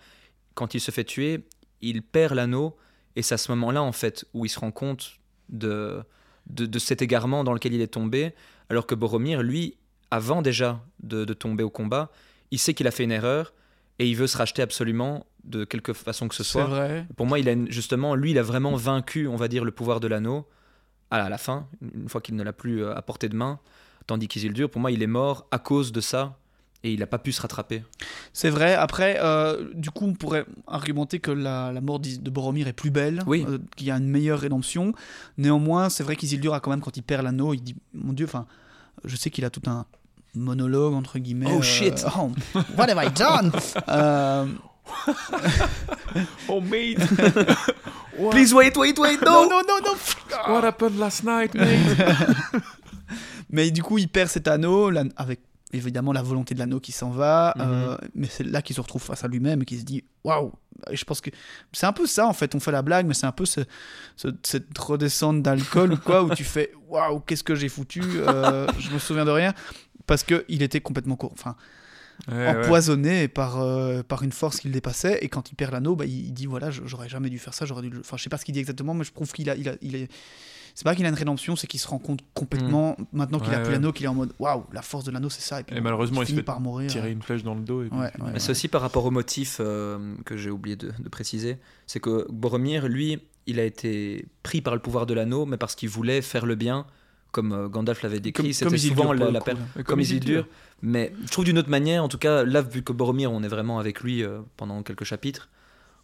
[0.54, 1.44] quand il se fait tuer,
[1.80, 2.76] il perd l'anneau,
[3.16, 5.14] et c'est à ce moment-là, en fait, où il se rend compte
[5.48, 6.00] de,
[6.46, 8.34] de, de cet égarement dans lequel il est tombé,
[8.70, 9.76] alors que Boromir, lui,
[10.12, 12.12] avant déjà de, de tomber au combat,
[12.52, 13.52] il sait qu'il a fait une erreur
[13.98, 16.66] et il veut se racheter absolument de quelque façon que ce C'est soit.
[16.66, 17.04] vrai.
[17.16, 19.98] Pour moi, il a justement, lui, il a vraiment vaincu, on va dire, le pouvoir
[19.98, 20.46] de l'anneau
[21.10, 23.34] à la, à la fin, une fois qu'il ne l'a plus euh, à portée de
[23.34, 23.58] main.
[24.08, 26.36] Tandis qu'Isildur, pour moi, il est mort à cause de ça
[26.82, 27.82] et il n'a pas pu se rattraper.
[28.32, 28.74] C'est vrai.
[28.74, 32.90] Après, euh, du coup, on pourrait argumenter que la, la mort de Boromir est plus
[32.90, 33.44] belle, Oui.
[33.48, 34.92] euh, qu'il y a une meilleure rédemption.
[35.36, 38.26] Néanmoins, c'est vrai qu'Isildur a quand même, quand il perd l'anneau, il dit Mon Dieu,
[38.26, 38.46] enfin,
[39.04, 39.84] je sais qu'il a tout un
[40.34, 41.50] monologue, entre guillemets.
[41.52, 42.04] Oh, euh, shit.
[42.18, 42.30] oh,
[42.78, 43.52] What have I done?
[43.88, 44.46] Euh,
[46.48, 46.96] Oh mate
[48.30, 51.78] Please wait, wait, wait, Non, non, non, non what happened last night, mate?
[53.50, 55.40] Mais du coup, il perd cet anneau, avec
[55.72, 57.62] évidemment la volonté de l'anneau qui s'en va, Mhm.
[57.66, 60.52] euh, mais c'est là qu'il se retrouve face à lui-même et qu'il se dit waouh
[60.92, 61.28] Je pense que
[61.72, 63.60] c'est un peu ça en fait, on fait la blague, mais c'est un peu ce-
[64.16, 68.66] ce- cette redescente d'alcool ou quoi, où tu fais waouh, qu'est-ce que j'ai foutu Euh,
[68.78, 69.52] Je me souviens de rien,
[70.06, 71.32] parce qu'il était complètement court.
[71.34, 71.56] Enfin,
[72.28, 72.64] Ouais, ouais.
[72.64, 75.18] empoisonné par, euh, par une force qu'il dépassait.
[75.22, 77.64] Et quand il perd l'anneau, bah, il, il dit voilà, j'aurais jamais dû faire ça.
[77.66, 77.90] J'aurais dû.
[77.90, 79.68] le- Enfin, je sais pas ce qu'il dit exactement, mais je trouve qu'il a, il
[79.68, 80.08] a, il est.
[80.78, 83.56] C'est pas qu'il a une rédemption, c'est qu'il se rend compte complètement maintenant qu'il a
[83.56, 83.72] Ouais, plus ouais.
[83.72, 85.58] l'anneau, qu'il est en mode waouh, la force de l'anneau, c'est ça.
[85.58, 86.88] Et, puis, Et malheureusement, il se finit fait par mourir.
[86.88, 87.82] Tirer une flèche dans le dos.
[87.82, 87.98] Et puis-
[88.32, 91.58] Mais c'est aussi par rapport au motif euh, que j'ai oublié de, de préciser.
[91.88, 95.74] C'est que Boromir, lui, il a été pris par le pouvoir de l'anneau, mais parce
[95.74, 96.86] qu'il voulait faire le bien,
[97.32, 98.44] comme euh, Gandalf l'avait décrit.
[98.44, 99.58] Comme- C'était comme souvent la, le la coup, per- là.
[99.80, 100.46] Et comme Isildur.
[100.80, 103.48] Mais je trouve d'une autre manière, en tout cas, là, vu que Boromir, on est
[103.48, 105.48] vraiment avec lui euh, pendant quelques chapitres,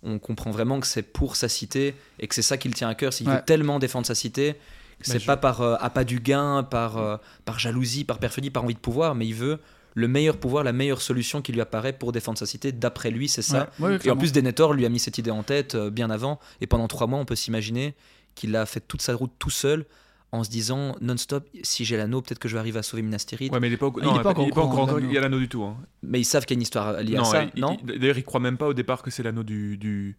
[0.04, 2.88] on comprend vraiment que c'est pour sa cité et que c'est ça qui le tient
[2.88, 3.12] à cœur.
[3.12, 3.36] S'il Ouais.
[3.36, 4.54] veut tellement défendre sa cité,
[5.00, 8.64] c'est je- pas par euh, appât du gain, par, euh, par jalousie, par perfidie, par
[8.64, 9.58] envie de pouvoir, mais il veut
[9.96, 12.72] le meilleur pouvoir, la meilleure solution qui lui apparaît pour défendre sa cité.
[12.72, 13.70] D'après lui, c'est ça.
[13.78, 16.10] Ouais, ouais, Et en plus, Denethor lui a mis cette idée en tête euh, bien
[16.10, 16.40] avant.
[16.60, 17.94] Et pendant trois mois, on peut s'imaginer
[18.34, 19.86] qu'il a fait toute sa route tout seul
[20.34, 23.24] en se disant non-stop si j'ai l'anneau, peut-être que je vais arriver à sauver Minas
[23.26, 23.52] Tirith.
[23.52, 25.00] Ouais, mais il n'est pas, au- Il non, est pas encore il est pas encore
[25.00, 25.62] il y a l'anneau du tout.
[25.62, 25.76] hein.
[26.02, 28.18] Mais ils savent qu'il y a une histoire liée à ça, il- non il- D'ailleurs,
[28.18, 30.16] il croit même pas au départ que c'est l'anneau du, du.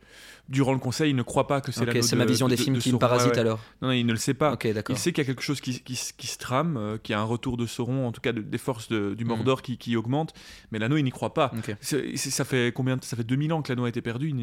[0.47, 2.55] Durant le conseil, il ne croit pas que c'est Ok, l'anneau c'est ma vision des
[2.55, 2.99] de- films de qui me Sauron.
[2.99, 3.41] parasitent Ouais, ouais.
[3.41, 3.59] alors.
[3.81, 4.53] Non, non, il ne le sait pas.
[4.53, 4.95] Ok, d'accord.
[4.95, 7.13] Il sait qu'il y a quelque chose qui, qui, se- qui se trame, euh, qu'il
[7.13, 9.29] y a un retour de Sauron, en tout cas de- des forces de- du Mhm.
[9.29, 10.33] Mordor qui, qui augmente,
[10.71, 11.51] mais l'anneau, il n'y croit pas.
[11.57, 11.75] Ok.
[11.81, 14.33] C'est- c'est- ça fait combien de- Ça fait 2000 ans que l'anneau a été perdu.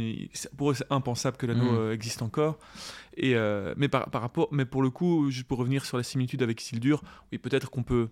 [0.57, 1.79] pour eux, c'est impensable que l'anneau Mhm.
[1.79, 2.59] euh, existe encore.
[3.23, 6.61] Euh, mais par, rapport, mais pour le coup, juste pour revenir sur la similitude avec
[6.63, 8.09] Isildur, oui, peut-être qu'on peut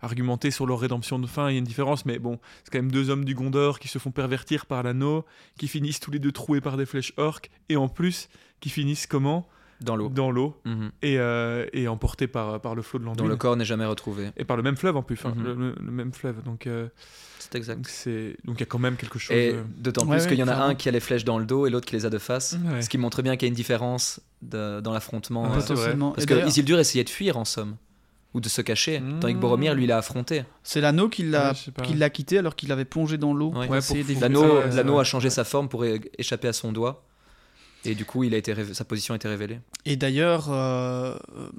[0.00, 1.48] argumenter sur leur rédemption de fin.
[1.48, 3.88] Il y a une différence, mais bon, c'est quand même deux hommes du Gondor qui
[3.88, 5.24] se font pervertir par l'anneau,
[5.58, 8.28] qui finissent tous les deux troués par des flèches orques, et en plus
[8.60, 9.48] qui finissent comment?
[9.84, 10.08] Dans l'eau.
[10.08, 10.90] Dans l'eau Mhm.
[11.02, 13.28] et, euh, et emportés par, par le flot de Dont l'Anduin.
[13.28, 14.30] le corps n'est jamais retrouvé.
[14.36, 15.44] Et par le même fleuve en plus, enfin, Mhm.
[15.44, 16.42] le, le- le même fleuve.
[16.44, 16.88] Donc euh,
[17.38, 17.76] C'est exact.
[17.76, 19.36] donc c'est donc il y a quand même quelque chose.
[19.36, 21.38] Et d'autant Ouais, plus ouais, qu'il y en a un qui a les flèches dans
[21.38, 22.56] le dos et l'autre qui les a de face.
[22.72, 22.82] Ouais.
[22.82, 25.46] Ce qui montre bien qu'il y a une différence de- dans l'affrontement.
[25.46, 25.54] Euh.
[25.58, 26.12] Potentiellement.
[26.12, 27.76] Parce Et que Isildur essayait de fuir en somme.
[28.34, 28.98] Ou de se cacher.
[28.98, 29.18] Mmh.
[29.20, 30.44] Tandis que Boromir, lui, l'a affronté.
[30.62, 33.52] C'est l'anneau qui l'a Ouais, quitté alors qu'il avait plongé dans l'eau.
[33.54, 33.66] Ouais.
[33.66, 34.14] pour Ouais,
[34.72, 37.04] L'anneau a changé sa forme pour échapper à son doigt.
[37.84, 39.60] Et du coup, il a été révé- sa position a été révélée.
[39.84, 41.50] Et d'ailleurs, euh, euh,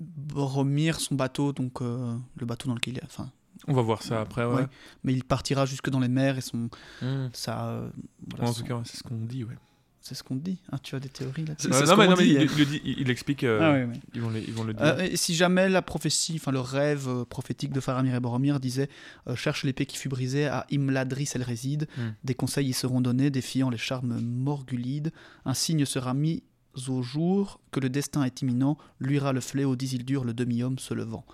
[0.00, 3.30] Boromir, son bateau, donc euh, le bateau dans lequel il est, enfin,
[3.68, 4.44] On va voir ça après.
[4.44, 4.54] Ouais.
[4.62, 4.66] Ouais.
[5.04, 6.70] mais il partira jusque dans les mers et son,
[7.02, 7.28] Hmm.
[7.32, 7.90] ça, euh,
[8.30, 9.44] voilà, en son- tout cas, c'est ce qu'on dit.
[9.44, 9.56] Ouais.
[10.02, 10.58] C'est ce qu'on te dit.
[10.72, 12.46] Ah, tu as des théories ce non, mais, non, mais il, hein.
[12.50, 13.44] il le dit- il- il explique.
[13.44, 13.92] euh, Ah, ouais, ouais.
[14.14, 14.82] ils, vont les- ils vont le dire.
[14.84, 18.60] Euh, et si jamais la prophétie, enfin le rêve euh, prophétique de Faramir et Boromir
[18.60, 18.88] disait
[19.28, 22.12] euh, cherche l'épée qui fut brisée à Imladris elle réside, Hmm.
[22.24, 25.12] des conseils y seront donnés défiant les charmes morgulides,
[25.44, 26.42] un signe sera mis
[26.88, 31.24] au jour que le destin est imminent, luira le fléau d'Isildur le demi-homme se levant.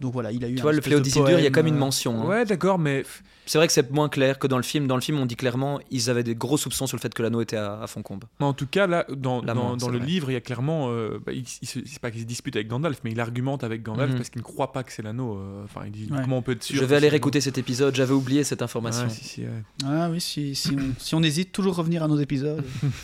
[0.00, 1.52] Donc voilà, il a eu Tu un vois, le fléau d'Isildur, il y a poème,
[1.52, 2.22] comme une euh, mention.
[2.22, 2.26] hein.
[2.26, 3.04] Ouais, d'accord, mais
[3.46, 4.86] C'est vrai que c'est moins clair que dans le film.
[4.86, 7.22] Dans le film, on dit clairement ils avaient des gros soupçons sur le fait que
[7.22, 8.24] l'anneau était à, à Foncombe.
[8.38, 10.06] mais en tout cas, là, dans, Là, dans, moins, dans c'est le vrai.
[10.06, 10.90] livre, il y a clairement.
[10.90, 13.64] euh, bah, il, il se- c'est pas qu'il se dispute avec Gandalf, mais il argumente
[13.64, 14.16] avec Gandalf Mhm.
[14.18, 15.36] parce qu'il ne croit pas que c'est l'anneau.
[15.38, 16.18] euh, Enfin, il dit Ouais.
[16.22, 19.04] comment on peut être sûr Je vais aller réécouter cet épisode, j'avais oublié cette information.
[19.04, 19.62] Ouais, si, si, ouais.
[19.84, 22.62] Ah oui, si, si, on, si on hésite, toujours revenir à nos épisodes.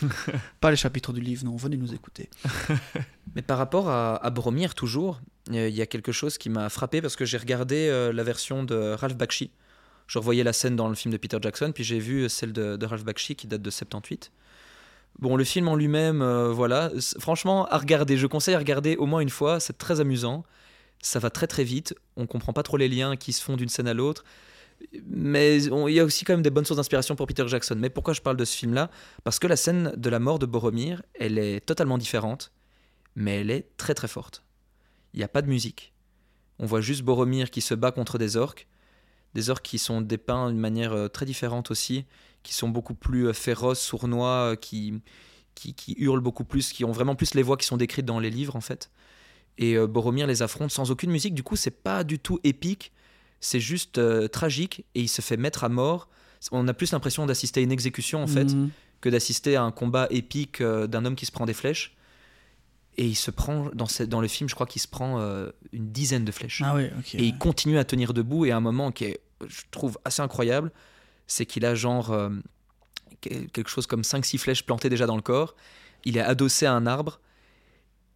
[0.61, 2.29] Pas les chapitres du livre, non, venez nous écouter.
[3.35, 5.19] Mais par rapport à, à Boromir, toujours,
[5.51, 8.63] il y a quelque chose qui m'a frappé parce que j'ai regardé euh, la version
[8.63, 9.51] de Ralph Bakshi
[10.07, 12.85] je revoyais la scène dans le film de Peter Jackson, puis j'ai vu celle de,
[12.85, 14.31] Ralph Bakshi qui date de 78.
[15.19, 19.05] Bon, le film en lui-même, euh, voilà, franchement, à regarder, je conseille à regarder au
[19.05, 20.43] moins une fois, c'est très amusant,
[21.01, 23.69] ça va très très vite, on comprend pas trop les liens qui se font d'une
[23.69, 24.25] scène à l'autre,
[25.07, 27.77] mais il y a aussi quand même des bonnes sources d'inspiration pour Peter Jackson.
[27.79, 28.91] Mais pourquoi je parle de ce film-là?
[29.23, 32.51] Parce que la scène de la mort de Boromir, elle est totalement différente,
[33.15, 34.43] mais elle est très très forte.
[35.15, 35.93] Il n'y a pas de musique.
[36.59, 38.67] On voit juste Boromir qui se bat contre des orques,
[39.33, 42.05] des orques qui sont dépeints d'une manière euh, très différente aussi,
[42.43, 44.93] qui sont beaucoup plus euh, féroces, sournois, euh, qui,
[45.55, 48.19] qui, qui hurlent beaucoup plus, qui ont vraiment plus les voix qui sont décrites dans
[48.19, 48.91] les livres en fait.
[49.57, 52.91] Et Boromir les affronte sans aucune musique, du coup c'est pas du tout épique,
[53.39, 56.09] c'est juste euh, tragique et il se fait mettre à mort.
[56.51, 58.69] On a plus l'impression d'assister à une exécution en fait Mhm.
[58.99, 61.94] que d'assister à un combat épique euh, d'un homme qui se prend des flèches.
[62.97, 65.49] Et il se prend, dans, ce- dans le film, je crois qu'il se prend euh,
[65.73, 66.61] une dizaine de flèches.
[66.65, 66.73] Ah.
[67.19, 68.45] Et il continue à tenir debout.
[68.45, 70.71] Et à un moment qui est, je trouve, assez incroyable,
[71.27, 72.29] c'est qu'il a genre euh,
[73.21, 75.55] que- quelque chose comme 5-6 flèches plantées déjà dans le corps.
[76.05, 77.19] Il est adossé à un arbre.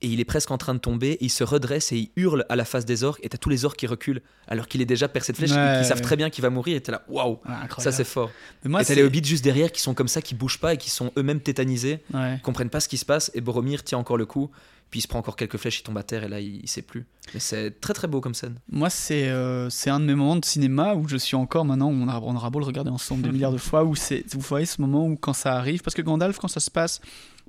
[0.01, 1.17] Et il est presque en train de tomber.
[1.19, 3.19] Il se redresse et il hurle à la face des orques.
[3.21, 4.21] Et t'as tous les orques qui reculent.
[4.47, 5.51] Alors qu'il est déjà percé de flèches.
[5.51, 6.77] Ouais, qui savent très bien qu'il va mourir.
[6.77, 7.39] Et t'es là, waouh,
[7.79, 8.31] ça c'est fort.
[8.63, 10.73] Mais moi, et t'as les hobbits juste derrière qui sont comme ça, qui bougent pas
[10.75, 12.39] et qui sont eux-mêmes tétanisés Ouais.
[12.43, 14.49] comprennent pas ce qui se passe et Boromir tient encore le coup
[14.89, 16.67] puis il se prend encore quelques flèches il tombe à terre et là il, il
[16.67, 20.05] sait plus mais c'est très très beau comme scène Moi, c'est euh, c'est un de
[20.05, 22.65] mes moments de cinéma où je suis encore maintenant, on, a, on aura beau le
[22.65, 25.83] regarder ensemble des milliards de fois, où vous voyez ce moment où quand ça arrive,
[25.83, 27.01] parce que Gandalf, quand ça se passe,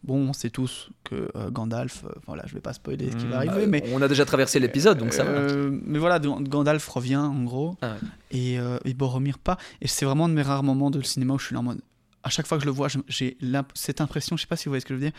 [0.05, 3.27] bon, on sait tous que euh, Gandalf, euh, voilà, je vais pas spoiler ce qui
[3.27, 3.31] Mm.
[3.31, 3.85] va arriver, Euh, mais.
[3.93, 7.77] on a déjà traversé l'épisode donc ça va Euh, mais voilà, Gandalf revient en gros,
[7.83, 7.99] Ah ouais.
[8.39, 9.57] et, euh, et Boromir pas.
[9.81, 11.61] Et c'est vraiment un de mes rares moments de le cinéma où je suis là
[11.61, 11.81] en mode.
[12.23, 13.39] À chaque fois que je le vois, j'ai
[13.73, 15.13] cette impression, je sais pas si vous voyez ce que je veux dire,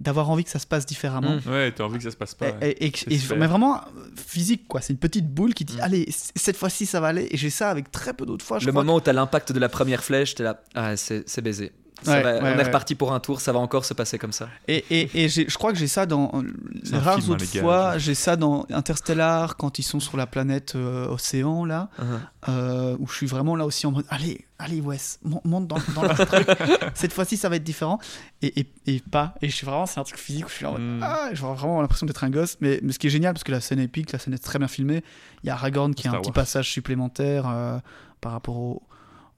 [0.00, 1.36] d'avoir envie que ça se passe différemment.
[1.44, 1.50] Mm.
[1.50, 2.48] Ouais, t'as envie que ça se passe pas.
[2.62, 3.36] Et, et- et- C'est et- super.
[3.36, 3.82] mais vraiment
[4.16, 5.80] physique quoi c'est une petite boule qui dit Mm.
[5.82, 8.64] allez cette fois-ci ça va aller et j'ai ça avec très peu d'autres fois je
[8.66, 11.42] le crois moment où t'as l'impact de la première flèche t'es là ah c'est c'est
[11.42, 11.72] baisé
[12.02, 14.18] Ça Ouais, va- ouais, on est reparti pour un tour ça va encore se passer
[14.18, 14.48] comme ça.
[14.68, 16.42] Et, et, et j'ai- je crois que j'ai ça dans euh,
[16.84, 19.98] C'est les rares film, hein, autres les fois j'ai ça dans Interstellar quand ils sont
[20.00, 22.50] sur la planète euh, Océan là Uh-huh.
[22.50, 25.78] euh, où je suis vraiment là aussi en mode allez allez Wes mon- monte dans,
[25.94, 26.46] dans le truc.
[26.94, 27.98] Cette fois-ci ça va être différent.
[28.42, 29.34] Et, et, et pas.
[29.42, 31.00] Et je suis vraiment c'est un truc physique où je suis en mode Mm.
[31.02, 32.56] ah j'ai vraiment l'impression d'être un gosse.
[32.60, 34.38] Mais, mais ce qui est génial parce que la scène est épique la scène est
[34.44, 35.02] très bien filmée
[35.42, 37.78] il y a Aragorn qui a un petit passage supplémentaire euh,
[38.20, 38.82] par rapport au,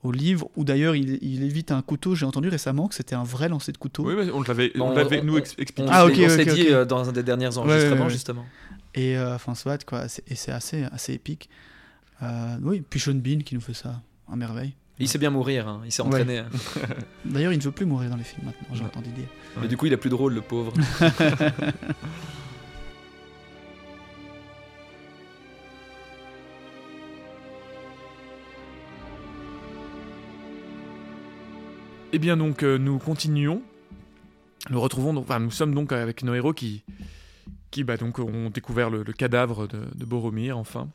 [0.04, 2.14] au livre où d'ailleurs il, il évite un couteau.
[2.14, 4.04] J'ai entendu récemment que c'était un vrai lancer de couteau.
[4.06, 5.82] Oui, mais on l'avait, on Bon, l'avait on- nous expliqué.
[5.82, 7.48] on Ah, se ok, l'est- on se l'est ok, dit euh, dans un des derniers
[7.48, 8.11] ouais, enregistrements ouais.
[8.11, 8.46] justement.
[8.94, 11.48] Et euh, enfin soit quoi c'est- et c'est assez assez épique.
[12.22, 14.74] Euh, oui puis Sean Bean qui nous fait ça à merveille.
[15.00, 16.42] Il sait bien mourir hein, il s'est entraîné.
[17.24, 18.87] D'ailleurs il ne veut plus mourir dans les films maintenant j'ai Ouais.
[18.87, 19.26] entendu dire.
[19.61, 20.72] Mais du coup il est plus drôle le pauvre
[32.11, 33.62] Eh bien donc euh, nous continuons.
[34.71, 36.83] Nous retrouvons donc, nous sommes donc avec nos héros qui,
[37.71, 40.88] qui bah, donc ont découvert le, cadavre de, Boromir enfin.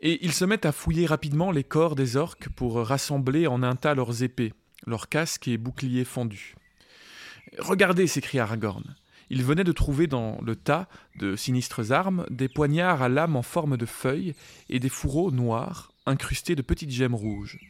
[0.00, 3.76] Et ils se mettent à fouiller rapidement les corps des orques pour rassembler en un
[3.76, 4.52] tas leurs épées,
[4.84, 6.56] leurs casques et boucliers fendus.
[7.58, 8.96] Regardez, s'écria Aragorn.
[9.30, 10.88] Il venait de trouver dans le tas
[11.20, 14.34] de sinistres armes des poignards à lame en forme de feuilles
[14.68, 17.60] et des fourreaux noirs incrustés de petites gemmes rouges.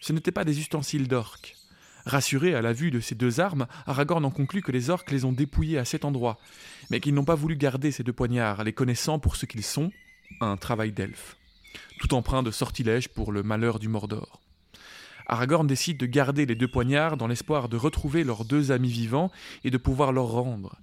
[0.00, 1.55] Ce n'étaient pas des ustensiles d'orques.
[2.06, 5.24] Rassuré à la vue de ces deux armes, Aragorn en conclut que les orques les
[5.24, 6.38] ont dépouillés à cet endroit,
[6.88, 9.90] mais qu'ils n'ont pas voulu garder ces deux poignards, les connaissant pour ce qu'ils sont,
[10.40, 11.36] un travail d'elfe,
[11.98, 14.40] tout empreint de sortilèges pour le malheur du Mordor.
[15.26, 19.32] Aragorn décide de garder les deux poignards dans l'espoir de retrouver leurs deux amis vivants
[19.64, 20.76] et de pouvoir leur rendre.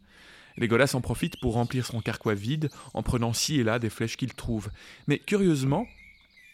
[0.57, 4.17] Legolas en profite pour remplir son carquois vide en prenant ci et là des flèches
[4.17, 4.69] qu'il trouve.
[5.07, 5.87] Mais curieusement,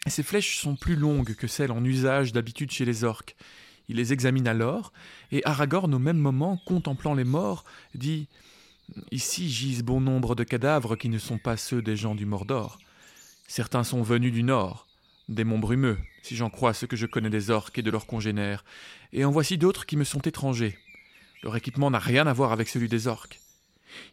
[0.06, 3.36] ces flèches sont plus longues que celles en usage d'habitude chez les orques.
[3.90, 4.92] Il les examine alors,
[5.32, 7.64] et Aragorn, au même moment, contemplant les morts,
[7.96, 8.28] dit
[9.10, 12.78] Ici gisent bon nombre de cadavres qui ne sont pas ceux des gens du Mordor.
[13.48, 14.86] Certains sont venus du nord,
[15.28, 18.06] des monts brumeux, si j'en crois ce que je connais des orques et de leurs
[18.06, 18.64] congénères,
[19.12, 20.78] et en voici d'autres qui me sont étrangers.
[21.42, 23.40] Leur équipement n'a rien à voir avec celui des orques.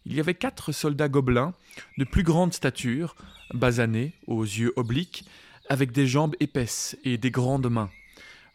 [0.08, 1.54] Il y avait quatre soldats gobelins,
[2.00, 3.16] de plus grande stature,
[3.54, 5.24] basanés, aux yeux obliques,
[5.70, 7.92] avec des jambes épaisses et des grandes mains.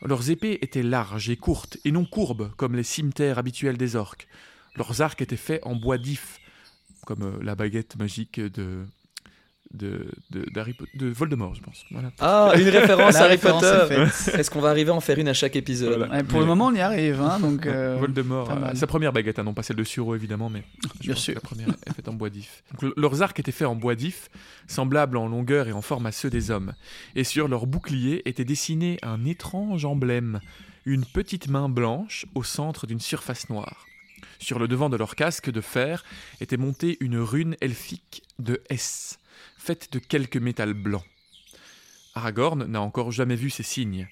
[0.04, 4.26] Leurs épées étaient larges et courtes, et non courbes, comme les cimetères habituels des orques.
[4.76, 6.40] Leurs arcs étaient faits en bois d'if,
[7.06, 8.84] comme euh, la baguette magique de
[9.74, 11.85] de, de, d'Harry Po- de Voldemort, je pense.
[11.90, 12.11] Voilà.
[12.20, 13.94] Ah, une référence La à Harry référence Potter.
[13.94, 14.35] est.
[14.40, 16.12] Est-ce qu'on va arriver à en faire une à chaque épisode Voilà.
[16.12, 17.66] Ouais, pour Mais- le moment, on y arrive, hein, donc.
[17.66, 20.62] euh, Voldemort, euh, sa première baguette, hein, non pas celle de Suro évidemment, mais
[21.00, 21.35] Bien sûr.
[21.35, 22.62] la première est faite en bois d'if.
[22.80, 24.28] Le- leurs arcs étaient faits en bois d'if,
[24.66, 26.72] semblables en longueur et en forme à ceux des hommes.
[27.16, 30.40] Et sur leur bouclier était dessiné un étrange emblème,
[30.85, 33.87] une petite main blanche au centre d'une surface noire.
[34.38, 36.04] Sur le devant de leur casque de fer
[36.40, 39.18] était montée une rune elfique de S,
[39.62, 41.05] faite de quelques métals blancs.
[42.14, 44.09] Aragorn n'a encore jamais vu ces signes.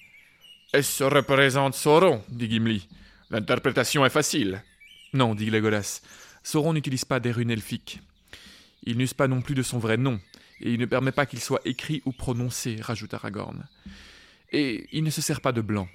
[0.73, 2.89] S représente Sauron, dit Gimli.
[3.31, 4.63] L'interprétation est facile.
[5.13, 6.03] Non, dit Legolas.
[6.45, 8.01] Sauron n'utilise pas des runes elfiques.
[8.85, 10.21] Il n'use pas non plus de son vrai nom,
[10.61, 13.67] et il ne permet pas qu'il soit écrit ou prononcé, rajoute Aragorn.
[14.53, 15.89] Et il ne se sert pas de blanc.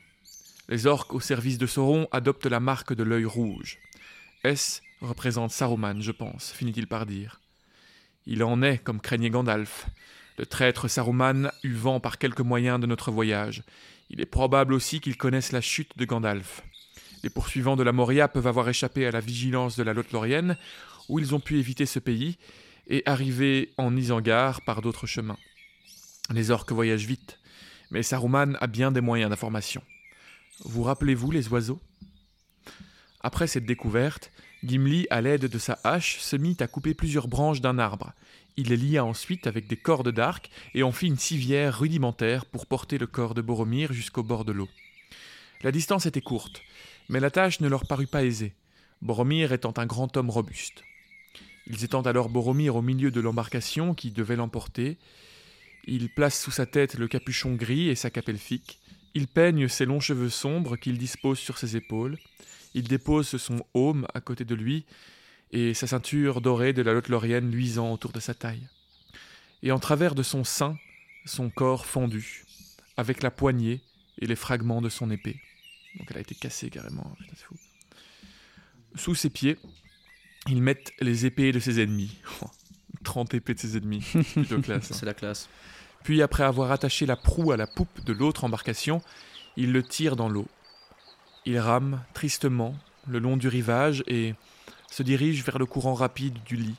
[0.68, 3.78] Les orques au service de Sauron adoptent la marque de l'œil rouge.
[4.44, 7.40] S représente Saruman, je pense, finit-il par dire.
[8.28, 9.88] Il en est, comme craignait Gandalf.
[10.38, 13.64] Le traître Saruman eut vent par quelque moyen de notre voyage.
[14.10, 16.62] Il est probable aussi qu'il connaisse la chute de Gandalf.
[17.24, 20.58] Les poursuivants de la Moria peuvent avoir échappé à la vigilance de la Lothlorienne,
[21.10, 22.38] où ils ont pu éviter ce pays
[22.88, 25.38] et arriver en Isengard par d'autres chemins.
[26.32, 27.40] Les orques voyagent vite,
[27.92, 29.82] mais Saruman a bien des moyens d'information.
[30.64, 31.80] Vous rappelez-vous les oiseaux?
[33.22, 34.32] Après cette découverte,
[34.66, 38.14] Gimli, à l'aide de sa hache, se mit à couper plusieurs branches d'un arbre.
[38.58, 42.66] Il les lia ensuite avec des cordes d'arc et en fit une civière rudimentaire pour
[42.66, 44.70] porter le corps de Boromir jusqu'au bord de l'eau.
[45.62, 46.62] La distance était courte,
[47.10, 48.54] mais la tâche ne leur parut pas aisée,
[49.02, 50.84] Boromir étant un grand homme robuste.
[51.68, 54.98] Ils étendent alors Boromir au milieu de l'embarcation qui devait l'emporter.
[55.86, 58.80] Ils placent sous sa tête le capuchon gris et sa cape elfique.
[59.14, 62.18] Ils peignent ses longs cheveux sombres qu'il dispose sur ses épaules.
[62.76, 64.86] Il dépose son aume à côté de lui
[65.52, 68.68] et sa ceinture dorée de la Lothlorienne luisant autour de sa taille.
[69.64, 70.78] Et en travers de son sein,
[71.26, 72.44] son corps fondu,
[72.98, 73.82] avec la poignée
[74.20, 75.40] et les fragments de son épée.
[75.98, 77.16] Donc elle a été cassée carrément.
[77.18, 77.56] Putain, c'est fou.
[78.96, 79.58] Sous ses pieds,
[80.48, 82.18] ils mettent les épées de ses ennemis.
[83.06, 84.02] 30 épées de ses ennemis.
[84.04, 84.92] C'est plutôt classe.
[84.92, 84.96] hein.
[85.00, 85.48] C'est la classe.
[86.04, 89.02] Puis, après avoir attaché la proue à la poupe de l'autre embarcation,
[89.58, 90.48] ils le tirent dans l'eau.
[91.46, 92.76] Il rame tristement
[93.08, 94.34] le long du rivage et
[94.90, 96.76] se dirige vers le courant rapide du lit.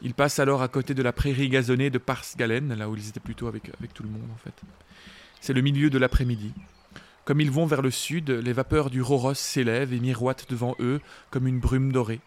[0.00, 3.20] Il passe alors à côté de la prairie gazonnée de Parsgalen, là où ils étaient
[3.20, 4.54] plutôt avec, tout le monde en fait.
[5.40, 6.52] C'est le milieu de l'après-midi.
[7.24, 11.00] Comme ils vont vers le sud, les vapeurs du Roros s'élèvent et miroitent devant eux
[11.30, 12.20] comme une brume dorée.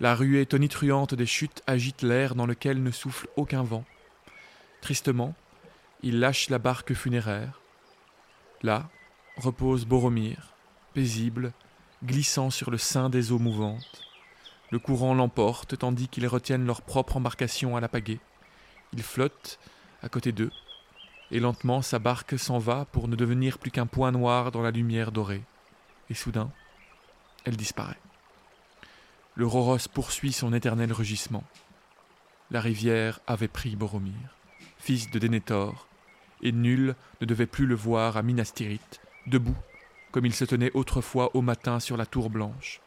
[0.00, 3.84] La ruée tonitruante des chutes agite l'air dans lequel ne souffle aucun vent.
[4.80, 5.34] Tristement,
[6.02, 7.60] il lâche la barque funéraire.
[8.62, 8.88] Là
[9.36, 10.54] repose Boromir,
[10.94, 11.52] paisible,
[12.04, 14.04] glissant sur le sein des eaux mouvantes.
[14.70, 18.20] Le courant l'emporte tandis qu'ils retiennent leur propre embarcation à la pagaie.
[18.92, 19.58] Il flotte
[20.02, 20.52] à côté d'eux,
[21.30, 24.70] et lentement sa barque s'en va pour ne devenir plus qu'un point noir dans la
[24.70, 25.42] lumière dorée.
[26.10, 26.50] Et soudain,
[27.44, 27.98] elle disparaît.
[29.34, 31.44] Le Roros poursuit son éternel rugissement.
[32.50, 34.14] La rivière avait pris Boromir
[34.78, 35.86] fils de Denethor,
[36.42, 39.56] et nul ne devait plus le voir à Minas Tirith, debout,
[40.12, 42.80] comme il se tenait autrefois au matin sur la tour blanche.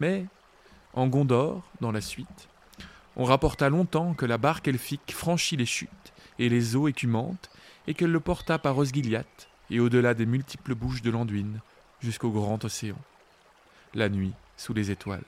[0.00, 0.26] Mais,
[0.94, 2.48] en Gondor, dans la suite,
[3.16, 7.50] on rapporta longtemps que la barque elfique franchit les chutes et les eaux écumantes,
[7.86, 11.60] et qu'elle le porta par Osgiliath et au-delà des multiples bouches de l'Anduin,
[12.00, 12.98] jusqu'au grand océan.
[13.94, 15.24] La nuit, sous les étoiles.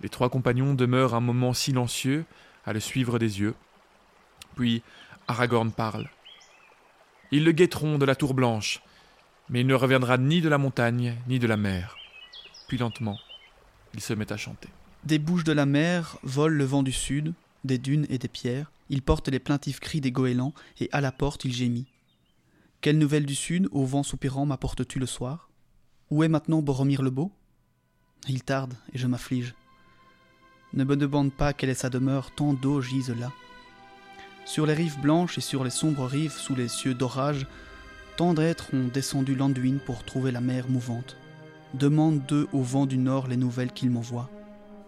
[0.00, 2.24] Les trois compagnons demeurent un moment silencieux
[2.66, 3.54] à le suivre des yeux,
[4.56, 4.82] puis
[5.28, 6.08] Aragorn parle.
[7.30, 8.82] Ils le guetteront de la tour blanche,
[9.48, 11.96] mais il ne reviendra ni de la montagne ni de la mer.
[12.68, 13.18] Puis lentement,
[13.94, 14.68] il se met à chanter.
[15.04, 18.70] Des bouches de la mer vole le vent du sud, des dunes et des pierres.
[18.88, 21.86] Il porte les plaintifs cris des goélands, et à la porte il gémit.
[22.80, 25.48] Quelle nouvelle du sud, au vent soupirant, m'apportes-tu le soir?
[26.10, 27.32] Où est maintenant Boromir le Beau?
[28.28, 29.54] Il tarde, et je m'afflige.
[30.74, 33.32] Ne me demande pas quelle est sa demeure, tant d'eau gisent là.
[34.44, 37.46] Sur les rives blanches et sur les sombres rives, sous les cieux d'orage,
[38.16, 41.16] tant d'êtres ont descendu l'Anduin pour trouver la mer mouvante.
[41.74, 44.30] Demande d'eux au vent du nord les nouvelles qu'il m'envoie.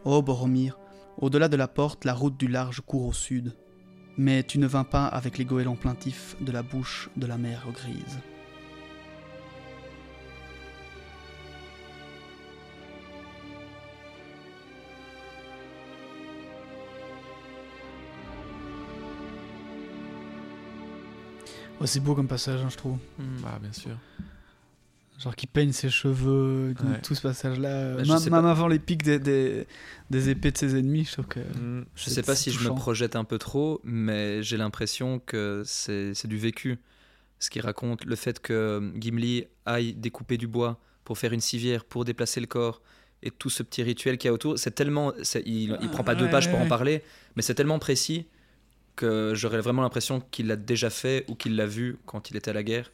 [0.04, 0.78] Ô Boromir,
[1.18, 3.54] au-delà de la porte, la route du large court au sud.
[4.16, 7.66] Mais tu ne vins pas avec les goélands plaintifs de la bouche de la mer
[7.72, 8.18] grise.
[21.84, 22.98] C'est beau comme passage, hein, je trouve.
[23.46, 23.90] Ah, bien sûr.
[25.18, 27.00] Genre qui peigne ses cheveux, tout- Ouais.
[27.02, 27.94] tout ce passage-là.
[27.94, 28.50] Bah, Même sais même pas.
[28.50, 29.66] avant les pics des, des,
[30.10, 31.40] des épées de ses ennemis, je trouve que.
[31.40, 31.84] Mm.
[31.94, 36.14] Je sais pas si je me projette un peu trop, mais j'ai l'impression que c'est
[36.14, 36.78] c'est du vécu.
[37.38, 41.84] Ce qui raconte le fait que Gimli aille découper du bois pour faire une civière,
[41.84, 42.80] pour déplacer le corps,
[43.22, 45.12] et tout ce petit rituel qu'il y a autour, c'est tellement.
[45.46, 47.02] Il, il prend pas deux Ouais, pages pour en parler,
[47.36, 48.26] mais c'est tellement précis
[48.96, 52.50] que j'aurais vraiment l'impression qu'il l'a déjà fait ou qu'il l'a vu quand il était
[52.50, 52.90] à la guerre.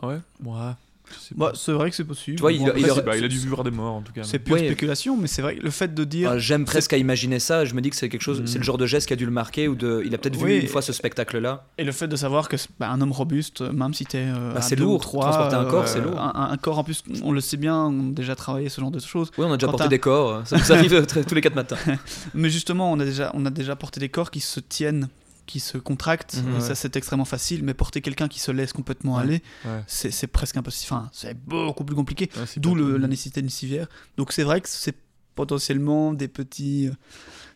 [0.00, 0.18] Ah ouais?
[0.40, 0.89] Moi, sais
[1.36, 2.36] Bah, c'est vrai que c'est possible.
[2.36, 4.02] Tu vois, il- après, il c'est- aurait- Bah, il a dû voir des morts en
[4.02, 4.22] tout cas.
[4.24, 4.64] C'est pure Ouais.
[4.66, 6.30] spéculation, mais c'est vrai que le fait de dire.
[6.32, 7.64] Ah, J'aime presque à imaginer ça.
[7.64, 8.40] Je me dis que c'est quelque chose.
[8.40, 8.46] Mhm.
[8.46, 10.02] C'est le genre de geste qui a dû le marquer ou de.
[10.04, 10.54] Il a peut-être Oui.
[10.56, 11.64] vu une fois ce spectacle-là.
[11.78, 14.18] Et le fait de savoir que bah, un homme robuste, même si t'es.
[14.26, 15.00] euh, Bah, c'est lourd.
[15.00, 16.18] trois, Transporter un corps, euh, c'est lourd.
[16.20, 18.90] Un, un corps en plus, on le sait bien, on a déjà travaillé ce genre
[18.90, 19.30] de choses.
[19.38, 20.42] Oui, on a déjà Quand porté des corps.
[20.46, 21.76] Ça nous arrive très- tous les quatre matins.
[22.34, 25.08] Mais justement, on a déjà, on a déjà porté des corps qui se tiennent,
[25.50, 26.36] qui se contractent.
[26.44, 26.54] Mhm.
[26.54, 26.60] Ouais.
[26.60, 27.62] ça, c'est extrêmement facile.
[27.64, 29.22] Mais porter quelqu'un qui se laisse complètement Ouais.
[29.22, 29.82] aller, Ouais.
[29.86, 30.92] c'est presque impossible.
[30.94, 32.30] Enfin, c'est beaucoup plus compliqué.
[32.56, 33.88] D'où la nécessité d'une civière.
[34.16, 34.96] Donc c'est vrai que c'est
[35.34, 36.92] potentiellement des petits, euh,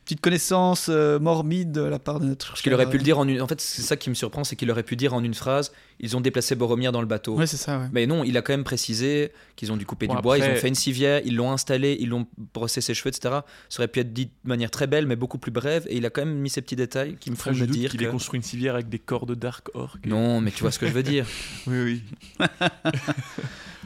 [0.05, 2.49] petites connaissances euh, morbides de la part de notre.
[2.49, 3.40] Parce qu'il aurait pu le dire en une.
[3.40, 5.73] En fait, c'est ça qui me surprend, c'est qu'il aurait pu dire en une phrase
[6.01, 7.37] ils ont déplacé Boromir dans le bateau.
[7.37, 7.87] Ouais, c'est ça, ouais.
[7.93, 10.45] Mais non, il a quand même précisé qu'ils ont dû couper Bon, du bois, ils
[10.45, 13.37] ont fait une civière, ils l'ont installé, ils l'ont brossé ses cheveux, etc.
[13.69, 15.87] Ça aurait pu être dit de manière très belle, mais beaucoup plus brève.
[15.88, 18.01] Et il a quand même mis ces petits détails qui me font me dire qu'il
[18.01, 18.05] que...
[18.05, 19.99] ait construit une civière avec des corps de Dark Orc.
[20.05, 21.27] Non, mais tu vois ce que je veux dire.
[21.67, 22.03] Oui,
[22.38, 22.47] oui.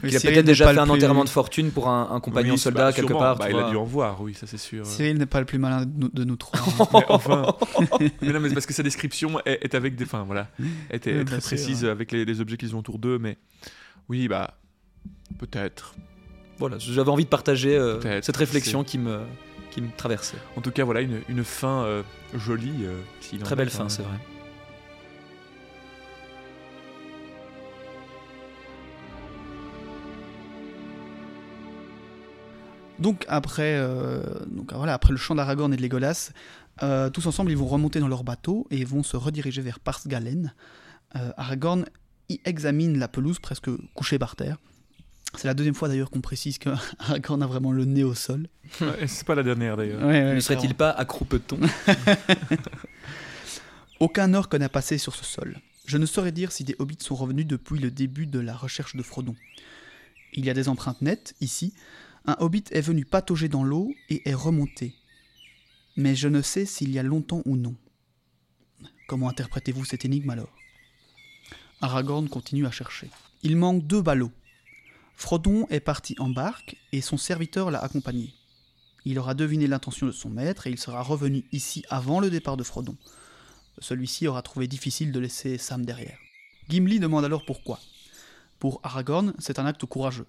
[0.03, 2.53] Il a Cyril peut-être déjà fait un plus- enterrement de fortune pour un, un compagnon
[2.53, 3.37] Oui, soldat bah, quelque part.
[3.37, 4.85] Bah, il a dû en voir, oui, ça c'est sûr.
[4.85, 6.59] Cyril n'est pas le plus malin de nous, de nous trois.
[6.93, 7.53] Mais enfin.
[8.21, 10.05] mais non, mais c'est parce que sa description est, est avec des.
[10.05, 10.47] Enfin, voilà.
[10.91, 13.37] Était Oui, bien très sûr, précise avec les, les objets qu'ils ont autour d'eux, mais.
[14.07, 14.55] Oui, bah.
[15.37, 15.95] Peut-être.
[16.57, 19.19] Voilà, j'avais envie de partager euh, cette réflexion qui me,
[19.71, 20.37] qui me traversait.
[20.57, 22.03] En tout cas, voilà une, une fin euh,
[22.35, 22.71] jolie.
[22.83, 22.99] euh,
[23.43, 23.89] Très est, belle fin, même.
[23.89, 24.17] c'est vrai.
[32.99, 36.31] Donc après, euh, donc voilà, après le chant d'Aragorn et de Legolas,
[36.83, 40.53] euh, tous ensemble ils vont remonter dans leur bateau et vont se rediriger vers Parsgalen.
[41.15, 41.85] Euh, Aragorn
[42.29, 44.57] y examine la pelouse presque couchée par terre.
[45.35, 48.47] C'est la deuxième fois d'ailleurs qu'on précise que Aragorn a vraiment le nez au sol.
[48.81, 50.01] Ouais, c'est pas la dernière d'ailleurs.
[50.01, 51.59] Ouais, ouais, ne serait-il pas à croupeton
[53.99, 55.59] Aucun orc n'a passé sur ce sol.
[55.85, 58.95] Je ne saurais dire si des hobbits sont revenus depuis le début de la recherche
[58.95, 59.35] de Frodon.
[60.33, 61.73] Il y a des empreintes nettes, ici.
[62.25, 64.93] Un hobbit est venu patauger dans l'eau et est remonté.
[65.95, 67.75] Mais je ne sais s'il y a longtemps ou non.
[69.07, 70.53] Comment interprétez-vous cette énigme alors?
[71.81, 73.09] Aragorn continue à chercher.
[73.41, 74.31] Il manque deux ballots.
[75.15, 78.33] Frodon est parti en barque et son serviteur l'a accompagné.
[79.05, 82.57] Il aura deviné l'intention de son maître et il sera revenu ici avant le départ
[82.57, 82.97] de Frodon.
[83.79, 86.17] Celui-ci aura trouvé difficile de laisser Sam derrière.
[86.67, 87.79] Gimli demande alors pourquoi.
[88.59, 90.27] Pour Aragorn, c'est un acte courageux.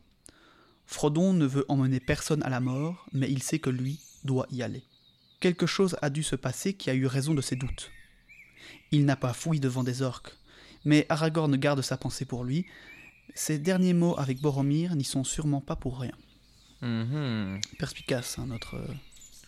[0.91, 4.61] Frodon ne veut emmener personne à la mort, mais il sait que lui doit y
[4.63, 4.83] aller.
[5.39, 7.93] Quelque chose a dû se passer qui a eu raison de ses doutes.
[8.91, 10.37] Il n'a pas fouillé devant des orques,
[10.85, 12.67] mais Aragorn garde sa pensée pour lui.
[13.37, 16.13] Ses derniers mots avec Boromir n'y sont sûrement pas pour rien.
[16.83, 17.61] Mhm.
[17.79, 18.75] Perspicace, hein, notre.
[18.75, 18.87] euh,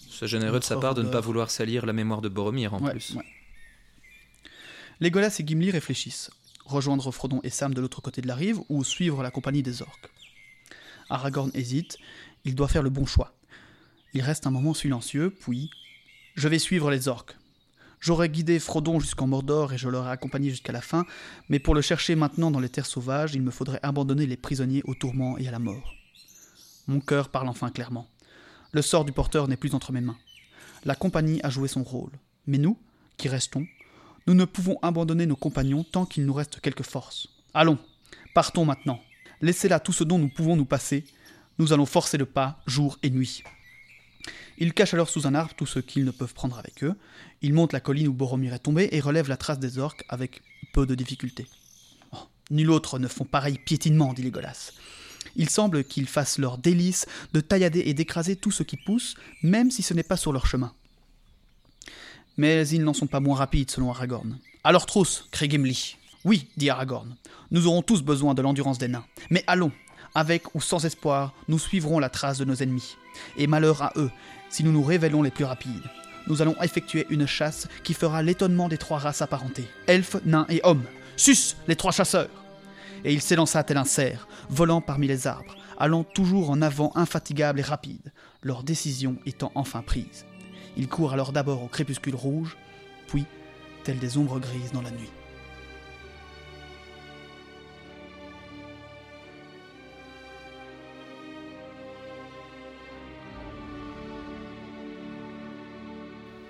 [0.08, 2.80] C'est généreux de sa part de ne pas vouloir salir la mémoire de Boromir en
[2.80, 3.14] Ouais, plus.
[3.16, 3.24] ouais.
[5.00, 6.30] Legolas et Gimli réfléchissent.
[6.64, 9.82] Rejoindre Frodon et Sam de l'autre côté de la rive ou suivre la compagnie des
[9.82, 10.08] orques.
[11.12, 11.98] Aragorn hésite.
[12.44, 13.34] Il doit faire le bon choix.
[14.14, 15.70] Il reste un moment silencieux, puis
[16.34, 17.36] Je vais suivre les orques.
[18.00, 21.06] J'aurais guidé Frodon jusqu'en Mordor et je l'aurais accompagné jusqu'à la fin,
[21.48, 24.82] mais pour le chercher maintenant dans les terres sauvages, il me faudrait abandonner les prisonniers
[24.86, 25.94] au tourment et à la mort.
[26.88, 28.08] Mon cœur parle enfin clairement.
[28.72, 30.16] Le sort du porteur n'est plus entre mes mains.
[30.84, 32.10] La compagnie a joué son rôle.
[32.46, 32.76] Mais nous,
[33.18, 33.66] qui restons,
[34.26, 37.28] nous ne pouvons abandonner nos compagnons tant qu'il nous reste quelque force.
[37.54, 37.78] Allons,
[38.34, 39.00] partons maintenant.
[39.42, 41.04] Laissez là tout ce dont nous pouvons nous passer.
[41.58, 43.42] Nous allons forcer le pas, jour et nuit.
[44.58, 46.94] Ils cachent alors sous un arbre tout ce qu'ils ne peuvent prendre avec eux.
[47.42, 50.42] Ils montent la colline où Boromir est tombé et relèvent la trace des orques avec
[50.72, 51.48] peu de difficulté.
[52.12, 52.18] Oh,
[52.50, 54.72] nul autre ne font pareil piétinement, dit Legolas.
[55.34, 59.72] Il semble qu'ils fassent leur délice de taillader et d'écraser tout ce qui pousse, même
[59.72, 60.72] si ce n'est pas sur leur chemin.
[62.36, 64.38] Mais ils n'en sont pas moins rapides, selon Aragorn.
[64.62, 65.96] Alors trousse, crie Gimli.
[66.24, 67.16] Oui, dit Aragorn,
[67.50, 69.04] nous aurons tous besoin de l'endurance des nains.
[69.30, 69.72] Mais allons,
[70.14, 72.96] avec ou sans espoir, nous suivrons la trace de nos ennemis.
[73.36, 74.10] Et malheur à eux,
[74.48, 75.90] si nous nous révélons les plus rapides.
[76.28, 79.68] Nous allons effectuer une chasse qui fera l'étonnement des trois races apparentées.
[79.88, 80.84] Elfes, nains et hommes.
[81.16, 82.30] Sus, les trois chasseurs
[83.04, 87.58] Et il s'élança tel un cerf, volant parmi les arbres, allant toujours en avant infatigable
[87.58, 88.12] et rapide,
[88.42, 90.24] leur décision étant enfin prise.
[90.76, 92.56] Ils courent alors d'abord au crépuscule rouge,
[93.08, 93.26] puis,
[93.82, 95.10] tels des ombres grises dans la nuit.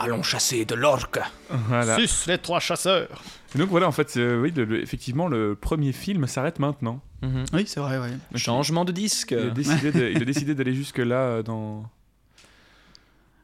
[0.03, 1.19] Allons chasser de l'orque.
[1.51, 1.97] Voilà.
[1.97, 3.23] Sus les trois chasseurs.
[3.55, 7.01] Et donc voilà, en fait, euh, oui, le- le- effectivement, le premier film s'arrête maintenant.
[7.23, 7.45] Mhm.
[7.53, 8.11] Oui, c'est vrai, ouais.
[8.35, 9.33] Changement de disque.
[9.33, 11.85] Il a décidé de- il a décidé d'aller jusque-là euh, dans...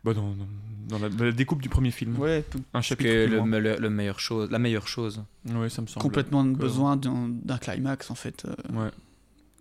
[0.05, 0.47] Bah, dans, dans-
[0.89, 2.19] dans la, la découpe du premier film.
[2.19, 3.47] Ouais, p- Un chapitre plus le, loin.
[3.61, 5.23] le- le meilleur chose, la meilleure chose.
[5.47, 6.03] Ouais, ça me semble.
[6.03, 8.47] complètement besoin d'un d'un climax en fait.
[8.47, 8.55] euh.
[8.85, 8.91] Ouais.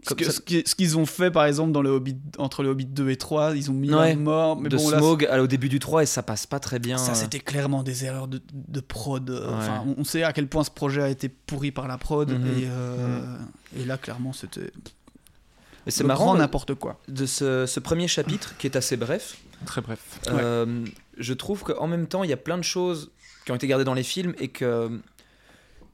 [0.04, 2.16] Ce Comme que- ça- ce qui- ce qu'ils ont fait par exemple dans le Hobbit,
[2.38, 4.10] entre le Hobbit 2 et 3, ils ont mis Ouais.
[4.12, 6.46] la mort, mais de bon là, Smaug à- au début du 3 et ça passe
[6.46, 6.98] pas très bien.
[6.98, 9.30] ça c'était clairement des erreurs de, de prod.
[9.30, 9.54] euh, Ouais.
[9.56, 12.46] Enfin, on, sait à quel point ce projet a été pourri par la prod Mhm.
[12.48, 13.38] et, euh,
[13.78, 14.72] et là clairement c'était
[15.86, 17.00] Et c'est le marrant n'importe quoi.
[17.08, 19.38] de ce, ce premier chapitre qui est assez bref.
[19.66, 20.00] Très bref.
[20.30, 20.86] Euh,
[21.18, 23.10] je trouve qu'en même temps, il y a plein de choses
[23.46, 25.02] qui ont été gardées dans les films et que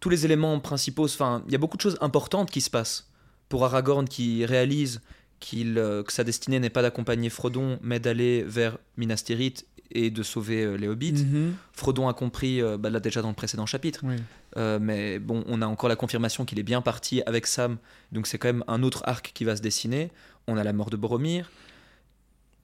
[0.01, 3.07] tous les éléments principaux, enfin, il y a beaucoup de choses importantes qui se passent.
[3.53, 5.01] Pour Aragorn qui réalise
[5.39, 10.09] qu'il, euh, que sa destinée n'est pas d'accompagner Frodon, mais d'aller vers Minas Tirith et
[10.09, 11.13] de sauver euh, les hobbits.
[11.23, 11.53] Mhm.
[11.71, 14.15] Frodon a compris, euh, bah, là déjà dans le précédent chapitre, Oui.
[14.57, 17.77] Euh, mais bon, on a encore la confirmation qu'il est bien parti avec Sam,
[18.11, 20.09] donc c'est quand même un autre arc qui va se dessiner.
[20.47, 21.51] On a la mort de Boromir,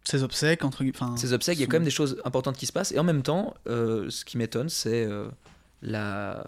[0.06, 2.58] Ses obsèques entre gu- enfin, ces obsèques, il y a quand même des choses importantes
[2.58, 2.94] qui se passent.
[2.94, 5.28] Et en même temps, euh, ce qui m'étonne, c'est euh,
[5.84, 6.44] la...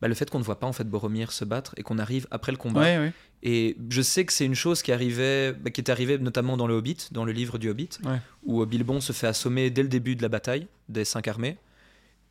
[0.00, 2.26] bah, le fait qu'on ne voit pas en fait Boromir se battre et qu'on arrive
[2.30, 2.80] après le combat.
[2.80, 3.12] Ouais, ouais.
[3.42, 6.66] Et je sais que c'est une chose qui arrivait, bah, qui est arrivée notamment dans
[6.66, 8.18] le Hobbit, dans le livre du Hobbit, Ouais.
[8.44, 11.56] où Bilbon se fait assommer dès le début de la bataille des cinq armées.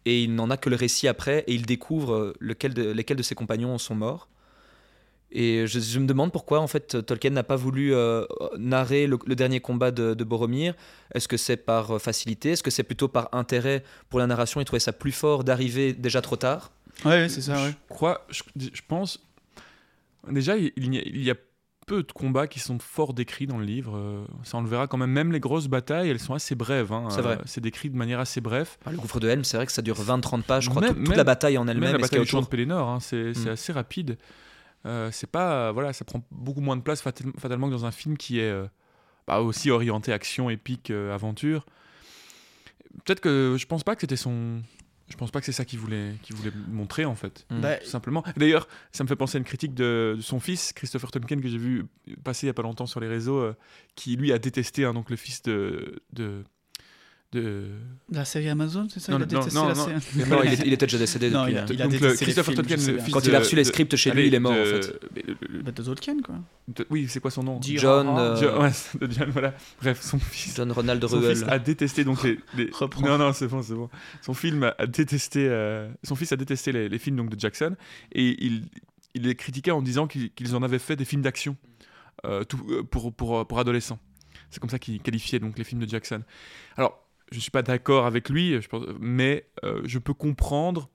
[0.05, 3.17] Et il n'en a que le récit après, et il découvre euh, lequel de- lesquels
[3.17, 4.29] de ses compagnons sont morts.
[5.31, 8.25] Et je, je me demande pourquoi en fait Tolkien n'a pas voulu euh,
[8.57, 10.73] narrer le, le dernier combat de, de Boromir.
[11.13, 12.51] Est-ce que c'est par euh, facilité?
[12.51, 15.93] Est-ce que c'est plutôt par intérêt pour la narration Il trouvait ça plus fort d'arriver
[15.93, 16.71] déjà trop tard?
[17.05, 17.71] Ouais, c'est ça, ouais.
[17.89, 19.19] Je crois, je, je pense.
[20.29, 21.35] Déjà, il, il y a, il y a
[21.87, 23.95] peu de combats qui sont fort décrits dans le livre.
[23.97, 25.09] euh, Ça, on le verra quand même.
[25.11, 26.91] Même les grosses batailles, elles sont assez brèves.
[26.91, 27.37] hein, C'est vrai.
[27.39, 28.69] euh, C'est décrit de manière assez brève.
[28.85, 30.93] Ah, le gouffre de Helm, c'est vrai que ça dure 20-30 pages, je crois, Même-
[30.95, 31.93] toute, même- la bataille en Même elle-même.
[31.93, 32.49] la bataille a du champ de autour.
[32.51, 33.53] Pélénor, hein, c'est c'est Mm.
[33.53, 34.17] assez rapide.
[34.85, 37.91] Euh, c'est pas, voilà, ça prend beaucoup moins de place fatal- fatalement que dans un
[37.91, 38.65] film qui est euh,
[39.27, 41.65] bah, aussi orienté action, épique, euh, aventure.
[43.05, 44.61] Peut-être que je pense pas que c'était son.
[45.09, 47.45] Je pense pas que c'est ça qu'il voulait, qu'il voulait montrer en fait.
[47.49, 47.61] Mm.
[47.61, 48.23] Bah, Tout simplement.
[48.37, 51.47] D'ailleurs, ça me fait penser à une critique de, de son fils, Christopher Tolkien, que
[51.47, 51.85] j'ai vu
[52.23, 53.55] passer il y a pas longtemps sur les réseaux, euh,
[53.95, 56.01] qui lui a détesté, hein, donc le fils de.
[56.13, 56.43] de,
[57.31, 57.65] de...
[58.11, 59.93] La série Amazon, c'est ça Non, il a non, détesté non, la série
[60.29, 61.53] Non, il, est- il était déjà décédé Non, depuis.
[61.53, 61.65] il a- hein.
[61.69, 64.11] il a donc Christopher films, Tolkien, Quand de- il a reçu les de- scripts chez
[64.11, 64.99] lui, il est mort de- en fait.
[65.27, 66.35] le- le- Bah, de Tolkien, quoi.
[66.69, 67.59] de- oui, c'est quoi son nom?
[67.61, 69.53] John, euh, Jo- ouais, de John, voilà.
[69.79, 70.55] Bref, son fils.
[70.55, 71.35] John Ronald Son Ruel.
[71.35, 72.39] fils a détesté donc les.
[72.57, 73.05] les- Reprends.
[73.05, 73.89] Non non c'est bon c'est bon.
[74.21, 75.47] Son film a, détesté.
[75.47, 77.75] euh, Son fils a détesté les, les films donc de Jackson
[78.11, 78.63] et il,
[79.13, 81.55] il les critiquait en disant qu'ils qu'ils en avaient fait des films d'action
[82.25, 83.99] euh, tout- euh, pour, pour, pour adolescents.
[84.49, 86.23] C'est comme ça qu'il qualifiait donc les films de Jackson.
[86.75, 88.57] Alors je suis pas d'accord avec lui,
[88.99, 90.89] mais euh, je peux comprendre.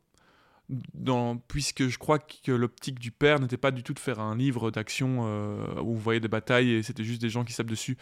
[1.46, 4.70] Puisque je crois que l'optique du père n'était pas du tout de faire un livre
[4.70, 7.98] d'action euh, où vous voyez des batailles et c'était juste des gens qui sapent dessus.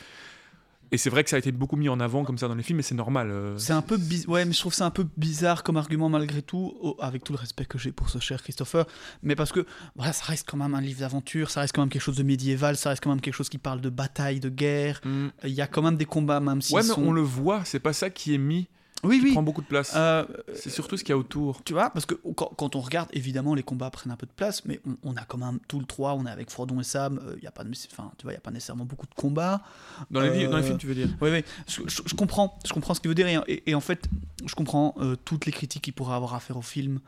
[0.92, 2.62] Et c'est vrai que ça a été beaucoup mis en avant comme ça dans les
[2.62, 3.30] films, mais c'est normal.
[3.30, 6.42] euh, C'est un peu ouais, mais je trouve ça un peu bizarre comme argument malgré
[6.42, 8.86] tout, avec tout le respect que j'ai pour ce cher Christopher.
[9.22, 9.64] Mais parce que
[9.96, 12.22] voilà, ça reste quand même un livre d'aventure, ça reste quand même quelque chose de
[12.22, 15.00] médiéval, ça reste quand même quelque chose qui parle de bataille, de guerre.
[15.04, 15.28] Mm.
[15.44, 17.02] Il y a quand même des combats, même s'ils Ouais, mais sont.
[17.02, 18.68] on le voit, c'est pas ça qui est mis,
[19.04, 19.32] Oui, qui oui.
[19.32, 19.92] prend beaucoup de place.
[19.96, 20.24] Euh,
[20.54, 21.64] c'est surtout ce qu'il y a autour.
[21.64, 24.32] tu vois, parce que quand, quand on regarde, évidemment, les combats prennent un peu de
[24.32, 26.84] place, mais on, on a quand même tout le 3, on est avec Frodon et
[26.84, 28.84] Sam, euh, il y a pas de, enfin, tu vois, il y a pas nécessairement
[28.84, 29.62] beaucoup de combats.
[30.10, 32.56] Dans les, dans les Euh, films, tu veux dire Oui, oui, je, je- je comprends,
[32.66, 34.08] je comprends ce qu'il veut dire, et, et- et en fait,
[34.46, 37.00] je comprends euh, toutes les critiques qu'il pourrait avoir à faire au film,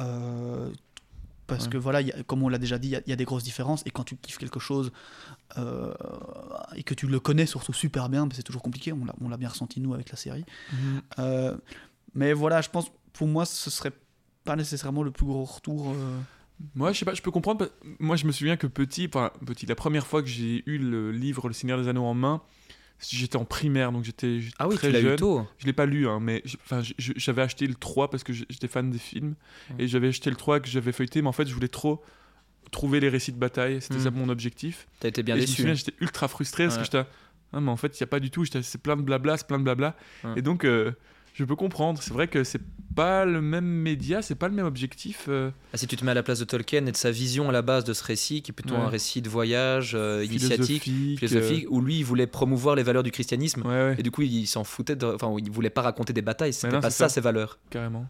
[0.00, 0.70] euh,
[1.46, 1.70] parce Ouais.
[1.70, 3.12] que voilà, il y a- comme on l'a déjà dit, il y a- il y,
[3.12, 4.92] a des grosses différences, et quand tu kiffes quelque chose,
[5.58, 5.92] euh,
[6.76, 9.80] et que tu le connais surtout super bien, c'est toujours compliqué, on l'a- bien ressenti
[9.80, 10.44] nous avec la série.
[11.18, 11.56] Euh,
[12.14, 13.92] mais voilà, je pense, pour moi, ce serait
[14.44, 15.90] pas nécessairement le plus gros retour.
[15.90, 16.18] euh,
[16.76, 17.68] Moi, je sais pas, je peux comprendre.
[17.98, 21.10] Moi, je me souviens que petit, enfin, petit, la première fois que j'ai eu le
[21.10, 22.40] livre Le Seigneur des Anneaux en main,
[23.10, 25.12] j'étais en primaire, donc j'étais Ah oui, très tu jeune.
[25.14, 25.46] eu tôt.
[25.58, 26.42] Je l'ai pas lu, hein, mais
[26.98, 29.34] j'avais acheté le 3 parce que j'étais fan des films.
[29.70, 29.80] Mm.
[29.80, 32.02] Et j'avais acheté le 3 que j'avais feuilleté, mais en fait, je voulais trop
[32.70, 33.80] trouver les récits de bataille.
[33.82, 34.00] C'était Mm.
[34.04, 34.86] ça mon objectif.
[35.00, 35.56] T'as été bien et je me déçu.
[35.62, 37.04] souviens, j'étais ultra frustré parce que j'étais.
[37.52, 38.44] Ah, mais en fait, il n'y a pas du tout.
[38.46, 39.94] C'est plein de blabla, c'est plein de blabla.
[40.24, 40.34] Ouais.
[40.36, 40.92] Et donc, euh,
[41.34, 42.02] je peux comprendre.
[42.02, 42.60] C'est vrai que c'est
[42.94, 45.24] pas le même média, c'est pas le même objectif.
[45.28, 47.48] euh, Ah, si tu te mets à la place de Tolkien et de sa vision
[47.48, 48.80] à la base de ce récit, qui est plutôt Ouais.
[48.82, 50.82] un récit de voyage euh, initiatique,
[51.18, 53.62] philosophique, où lui il voulait promouvoir les valeurs du christianisme.
[53.62, 55.06] Ouais, ouais, Et du coup, il s'en foutait, de...
[55.06, 57.08] enfin, il voulait pas raconter des batailles, c'était pas ça, ça.
[57.08, 57.58] ses valeurs.
[57.70, 58.06] carrément.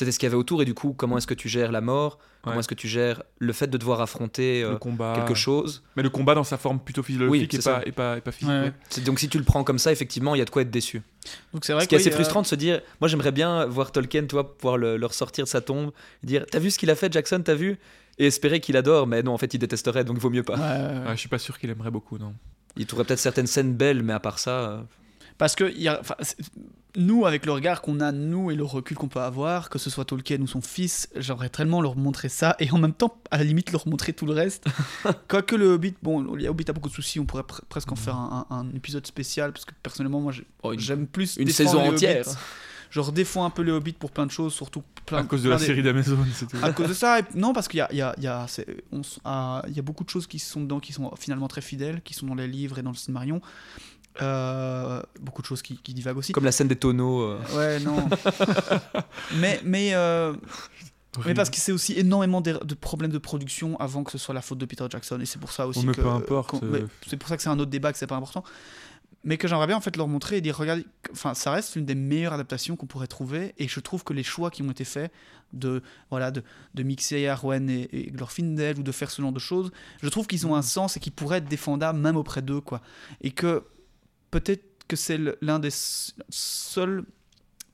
[0.00, 1.80] C'était ce qu'il y avait autour et du coup comment est-ce que tu gères la
[1.80, 2.18] mort?
[2.42, 2.60] Comment Ouais.
[2.60, 5.12] est-ce que tu gères le fait de devoir affronter euh, le combat.
[5.14, 5.82] quelque chose?
[5.96, 8.32] Mais le combat dans sa forme plutôt physiologique Oui, et, pas, et, pas, et pas
[8.32, 8.50] physique.
[8.52, 9.02] Ouais, ouais.
[9.04, 11.02] donc si tu le prends comme ça effectivement il y a de quoi être déçu
[11.54, 13.66] Donc c'est vrai ce qui est assez euh, frustrant de se dire moi j'aimerais bien
[13.66, 15.92] voir Tolkien tu vois pouvoir le, le ressortir de sa tombe
[16.24, 17.78] dire t'as vu ce qu'il a fait Jackson t'as vu?
[18.18, 20.60] Et espérer qu'il adore mais non en fait il détesterait donc vaut mieux pas ouais,
[20.60, 21.06] ouais, ouais.
[21.08, 22.34] Ouais, je suis pas sûr qu'il aimerait beaucoup, non.
[22.76, 24.80] il trouverait peut-être certaines scènes belles mais à part ça euh,
[25.40, 26.36] Parce que il y a, enfin, c'est-
[26.96, 29.88] nous, avec le regard qu'on a, nous, et le recul qu'on peut avoir, que ce
[29.90, 33.38] soit Tolkien ou son fils, j'aimerais tellement leur montrer ça, et en même temps, à
[33.38, 34.64] la limite, leur montrer tout le reste.
[35.28, 37.96] Quoique le Hobbit, bon, le Hobbit a beaucoup de soucis, on pourrait pr- presque en
[37.96, 40.32] faire un, un- un épisode spécial, parce que personnellement, moi,
[40.62, 42.36] oh, j'aime plus une saison les entière Hobbits.
[42.90, 45.46] Je redéfends un peu les Hobbits pour plein de choses, surtout plein à cause de
[45.48, 46.56] plein la des- série d'Amazon, c'est tout.
[46.60, 48.26] à cause de ça, et- non, parce qu'il y a, il y, a, il y,
[48.26, 51.08] a, c'est- on s- ah, y a beaucoup de choses qui sont dedans qui sont
[51.16, 53.40] finalement très fidèles, qui sont dans les livres et dans le Silmarillion.
[54.20, 56.32] Euh, beaucoup de choses qui, qui divaguent aussi.
[56.32, 57.38] comme la scène des tonneaux euh.
[57.54, 58.08] Ouais, non.
[59.36, 60.34] mais mais, euh,
[61.24, 64.34] mais parce que c'est aussi énormément de, de problèmes de production avant que ce soit
[64.34, 65.18] la faute de Peter Jackson.
[65.20, 66.00] Et c'est pour ça aussi Oh, mais que.
[66.02, 66.56] peu importe,
[67.06, 68.44] C'est pour ça que c'est un autre débat, que c'est pas important.
[69.22, 71.84] Mais que j'aimerais bien en fait leur montrer et dire regardez, enfin ça reste une
[71.84, 74.84] des meilleures adaptations qu'on pourrait trouver et je trouve que les choix qui ont été
[74.84, 75.12] faits
[75.52, 76.42] de voilà de,
[76.74, 80.26] de mixer Arwen et, et Glorfindel ou de faire ce genre de choses, je trouve
[80.26, 82.80] qu'ils ont un sens et qu'ils pourraient être défendables même auprès d'eux quoi.
[83.20, 83.64] Et que
[84.30, 85.70] peut-être que c'est l'un des
[86.30, 87.04] seuls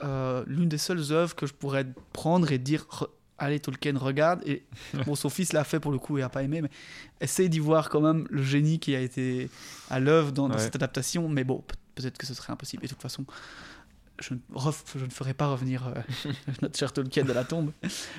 [0.03, 4.43] euh, l'une des seules œuvres que je pourrais prendre et dire Re- allez Tolkien regarde
[4.47, 4.67] et
[5.07, 6.71] bon son fils l'a fait pour le coup et a pas aimé mais
[7.21, 9.49] essaye d'y voir quand même le génie qui a été
[9.91, 10.61] à l'œuvre dans, dans Ouais.
[10.61, 13.25] cette adaptation mais bon pe- peut-être que ce serait impossible et de toute façon
[14.21, 15.95] je ne, ref- je ne ferai pas revenir euh,
[16.63, 17.73] notre cher Tolkien de la tombe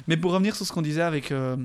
[0.07, 1.57] mais pour revenir sur ce qu'on disait avec euh,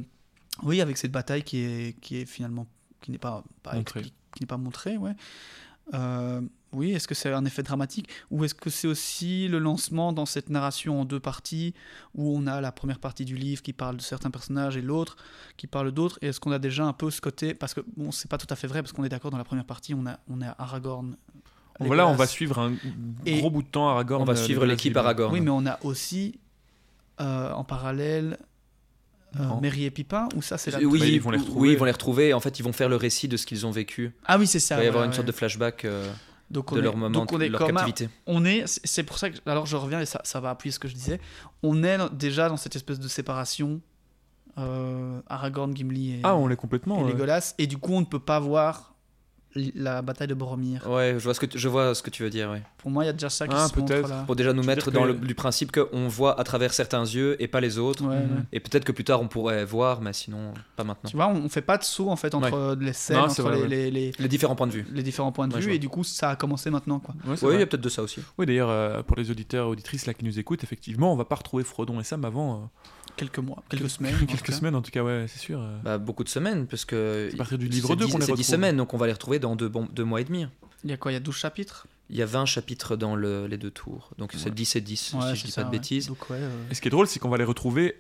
[0.63, 2.67] oui avec cette bataille qui est qui est finalement
[3.01, 4.03] qui n'est pas, pas Montrée.
[4.03, 5.15] qui n'est pas montrée ouais
[5.95, 6.41] Euh,
[6.73, 10.25] oui, est-ce que c'est un effet dramatique ou est-ce que c'est aussi le lancement dans
[10.27, 11.75] cette narration en deux parties
[12.15, 15.17] où on a la première partie du livre qui parle de certains personnages et l'autre
[15.57, 18.11] qui parle d'autres et est-ce qu'on a déjà un peu ce côté parce que bon
[18.11, 20.07] c'est pas tout à fait vrai parce qu'on est d'accord dans la première partie on
[20.07, 21.17] a on est à Aragorn
[21.81, 22.75] Voilà, on va suivre un
[23.27, 24.23] Et- gros bout de temps Aragorn.
[24.23, 24.97] on va euh, suivre Legolas, l'équipe.
[24.97, 26.39] Aragorn oui mais on a aussi
[27.21, 28.39] euh, en parallèle
[29.41, 29.61] euh.
[29.61, 31.73] Merry et Pipin ou ça c'est la oui, ils vont les oui, retrouver.
[31.73, 32.35] ils vont les retrouver.
[32.35, 34.13] En fait, ils vont faire le récit de ce qu'ils ont vécu.
[34.27, 36.13] ah oui c'est ça Il va y avoir une sorte de flashback euh,
[36.53, 38.09] donc on de est, leur moment, donc on de leur même- captivité.
[38.27, 40.79] on est, c'est- pour ça que, alors je reviens et ça, ça va appuyer ce
[40.79, 41.21] que je disais,
[41.63, 43.81] on est déjà dans cette espèce de séparation
[44.59, 47.01] euh, Aragorn, Gimli et, Ah, on l'est complètement.
[47.01, 47.13] et ouais.
[47.13, 48.92] Legolas, et du coup on ne peut pas voir
[49.55, 50.89] la bataille de Boromir.
[50.89, 52.51] Ouais, je vois ce que tu, je vois ce que tu veux dire.
[52.51, 52.63] Ouais.
[52.79, 54.09] Pour moi, il y a déjà ça qui Ah, se montre peut-être.
[54.09, 54.23] là.
[54.27, 57.41] Pour déjà nous mettre dans que- le du principe qu'on voit à travers certains yeux
[57.43, 58.03] et pas les autres.
[58.05, 58.23] Ouais, ouais.
[58.23, 58.45] Mhm.
[58.53, 61.11] Et peut-être que plus tard on pourrait voir, mais sinon pas maintenant.
[61.11, 63.43] Tu vois, on, on fait pas de saut en fait entre les scènes, Non, c'est
[63.43, 63.91] entre vrai, les, ouais.
[63.91, 64.87] les, les- Les différents points de vue.
[64.93, 67.15] les différents points de vue, et du coup ça a commencé maintenant quoi.
[67.27, 68.21] Oui, il y a peut-être de ça aussi.
[68.39, 71.25] Oui, d'ailleurs, euh, pour les auditeurs et auditrices là qui nous écoutent, effectivement, on va
[71.25, 72.59] pas retrouver Frodon et Sam avant euh,
[73.17, 74.15] Quelques mois, quelques semaines.
[74.27, 75.61] quelques semaines, en tout cas, ouais, c'est sûr.
[75.61, 75.79] euh.
[75.83, 77.29] Bah, beaucoup de semaines, parce que.
[77.31, 78.47] C'est à partir du livre c'est 2 dix- qu'on les C'est 10 retrouve.
[78.55, 80.47] semaines, donc on va les retrouver dans deux, bon- deux mois et demi.
[80.85, 81.87] Il y a quoi Il y a 12 chapitres?
[82.11, 84.11] Il y a 20 chapitres dans le- les deux tours.
[84.19, 84.51] Donc c'est Ouais.
[84.51, 85.79] 10 et 10, Ouais, si je c'est dis ça, pas de ouais.
[85.79, 86.09] bêtises.
[86.09, 87.97] Donc, ouais, euh, Et ce qui est drôle, c'est qu'on va les retrouver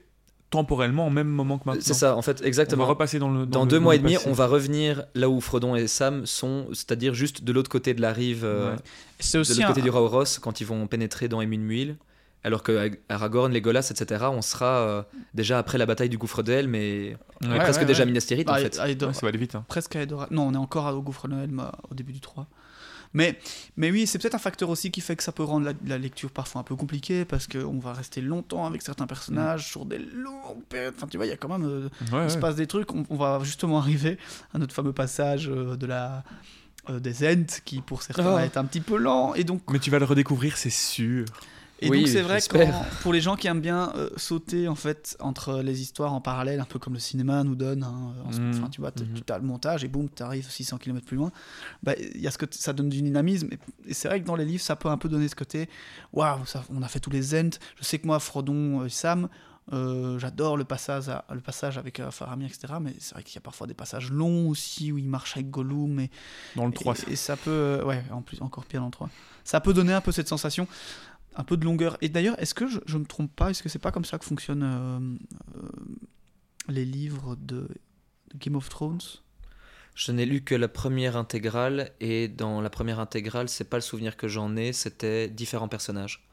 [0.50, 1.80] temporellement au même moment que maintenant.
[1.82, 2.86] C'est ça, en fait, On va exactement.
[2.86, 3.46] repasser dans le.
[3.46, 4.28] Dans le- deux mois et demi, passé.
[4.28, 8.02] on va revenir là où Frodon et Sam sont, c'est-à-dire juste de l'autre côté de
[8.02, 11.58] la rive, euh, de l'autre un, côté du Rauros, quand ils vont pénétrer dans Emin
[11.58, 11.96] Muil.
[12.44, 15.02] Alors que Aragorn, Legolas, etc., on sera euh,
[15.34, 17.48] déjà après la bataille du gouffre d'El, mais Ouais.
[17.48, 18.06] Ouais, presque ouais, déjà ouais.
[18.06, 18.78] Minas Tirith, Ah, en fait.
[18.78, 19.54] à ça va aller vite.
[19.56, 19.64] hein.
[19.68, 20.28] presque à Edora.
[20.30, 22.46] Non, on est encore au gouffre de Noël mais au début du 3.
[23.14, 23.38] Mais,
[23.76, 25.98] mais oui, c'est peut-être un facteur aussi qui fait que ça peut rendre la, la
[25.98, 29.98] lecture parfois un peu compliquée parce qu'on va rester longtemps avec certains personnages sur des
[29.98, 30.94] longues périodes.
[30.96, 31.68] Enfin, tu vois, il y a quand même.
[31.68, 32.90] euh, Ouais, il se passe des trucs.
[32.94, 34.16] On, on va justement arriver
[34.54, 36.24] à notre fameux passage euh, de la.
[36.88, 38.32] euh, des Ents qui pour certains Oh.
[38.34, 41.26] va être un petit peu lent et donc Mais tu vas le redécouvrir, c'est sûr.
[41.84, 44.74] Et Oui, donc c'est vrai que pour les gens qui aiment bien euh, sauter en
[44.74, 48.28] fait entre les histoires en parallèle, un peu comme le cinéma nous donne, hein, en
[48.28, 49.20] enfin tu vois, Mhm.
[49.26, 51.32] tu as le montage et boum, tu arrives 600 km plus loin.
[51.82, 53.58] Bah, y a ce que ça donne du dynamisme et,
[53.90, 55.68] et c'est vrai que dans les livres ça peut un peu donner ce côté,
[56.12, 56.38] waouh,
[56.74, 57.58] on a fait tous les Ents.
[57.76, 59.28] Je sais que moi Frodon, euh, Sam.
[59.72, 62.74] euh, J'adore le passage, à- le passage avec euh, Faramir, etc.
[62.80, 65.50] Mais c'est vrai qu'il y a parfois des passages longs aussi où il marche avec
[65.50, 66.10] Gollum et,
[66.56, 68.92] Dans le 3, et, et ça peut, euh, ouais, en plus encore pire dans le
[68.92, 69.08] 3.
[69.44, 70.66] Ça peut donner un peu cette sensation,
[71.34, 71.96] un peu de longueur.
[72.00, 73.50] Et d'ailleurs, est-ce que je, je me trompe pas?
[73.50, 74.98] Est-ce que c'est pas comme ça que fonctionnent euh,
[75.56, 75.68] euh,
[76.68, 77.68] les livres de,
[78.36, 79.00] Game of Thrones?
[79.94, 83.82] Je n'ai lu que la première intégrale, et dans la première intégrale, c'est pas le
[83.82, 86.26] souvenir que j'en ai, c'était différents personnages.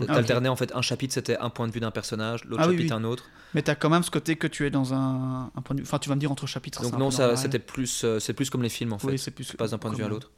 [0.00, 0.06] Ah.
[0.06, 2.94] T'alternais en fait, un chapitre c'était un point de vue d'un personnage, l'autre Ah chapitre
[2.94, 3.00] oui.
[3.00, 3.24] un autre.
[3.54, 5.86] Mais t'as quand même ce côté que tu es dans un, un point de vue.
[5.86, 6.82] Enfin, tu vas me dire entre chapitres.
[6.82, 9.06] Donc non, c'était plus, euh, c'est plus comme les films en fait.
[9.06, 9.46] Oui, c'est plus.
[9.46, 10.30] Tu passes d'un point de vue à l'autre.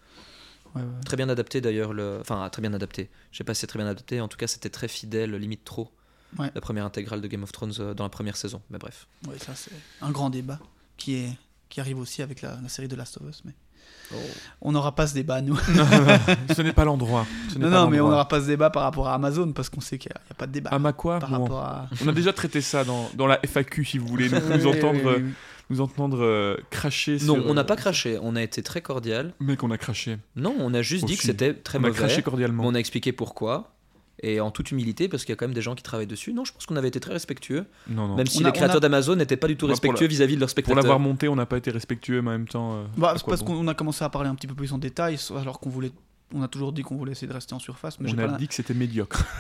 [0.75, 0.89] Ouais, ouais.
[1.05, 2.19] Très bien adapté d'ailleurs, le...
[2.21, 3.11] enfin très bien adapté.
[3.33, 5.65] Je sais pas si c'est très bien adapté, en tout cas c'était très fidèle, limite
[5.65, 5.93] trop.
[6.39, 6.51] Ouais.
[6.55, 8.61] la première intégrale de Game of Thrones euh, dans la première saison.
[8.69, 9.07] Mais bref.
[9.27, 9.71] Ouais, ça c'est
[10.03, 10.59] un grand débat
[10.99, 11.31] qui est
[11.71, 13.53] qui arrive aussi avec la, la série de Last of Us, mais
[14.61, 15.57] on n'aura pas ce débat nous.
[16.57, 17.27] Ce n'est pas l'endroit.
[17.59, 19.81] Non, pas non, mais on n'aura pas ce débat par rapport à Amazon parce qu'on
[19.83, 21.43] sait qu'il n'y a, pas de débat ma quoi par Bon.
[21.43, 21.89] rapport à.
[22.05, 24.77] On a déjà traité ça dans, dans la FAQ si vous voulez nous, nous Oui,
[24.79, 25.33] entendre, oui, oui, oui.
[25.71, 28.19] Nous entendre euh, cracher Non, sur, on n'a euh, pas craché.
[28.23, 29.35] On a été très cordial.
[29.41, 30.19] Mec, on a craché.
[30.37, 31.99] Non, on a juste dit que c'était très On a mauvais.
[31.99, 32.63] craché cordialement.
[32.63, 33.75] Mais on a expliqué pourquoi.
[34.21, 36.33] Et en toute humilité, parce qu'il y a quand même des gens qui travaillent dessus.
[36.33, 37.67] Non, je pense qu'on avait été très respectueux.
[37.89, 38.17] Non, non.
[38.17, 40.09] Même si On a- les on créateurs a- d'Amazon n'étaient pas du tout pour respectueux
[40.09, 40.83] vis-à-vis de leurs Pour spectateurs.
[40.83, 42.75] l'avoir monté, on n'a pas été respectueux, mais en même temps.
[42.79, 45.19] euh, Bah, parce bon qu'on a commencé à parler un petit peu plus en détail,
[45.41, 45.93] alors qu'on voulait.
[46.35, 48.33] On a toujours dit qu'on voulait essayer de rester en surface, mais On a pas
[48.33, 49.25] la- dit que c'était médiocre.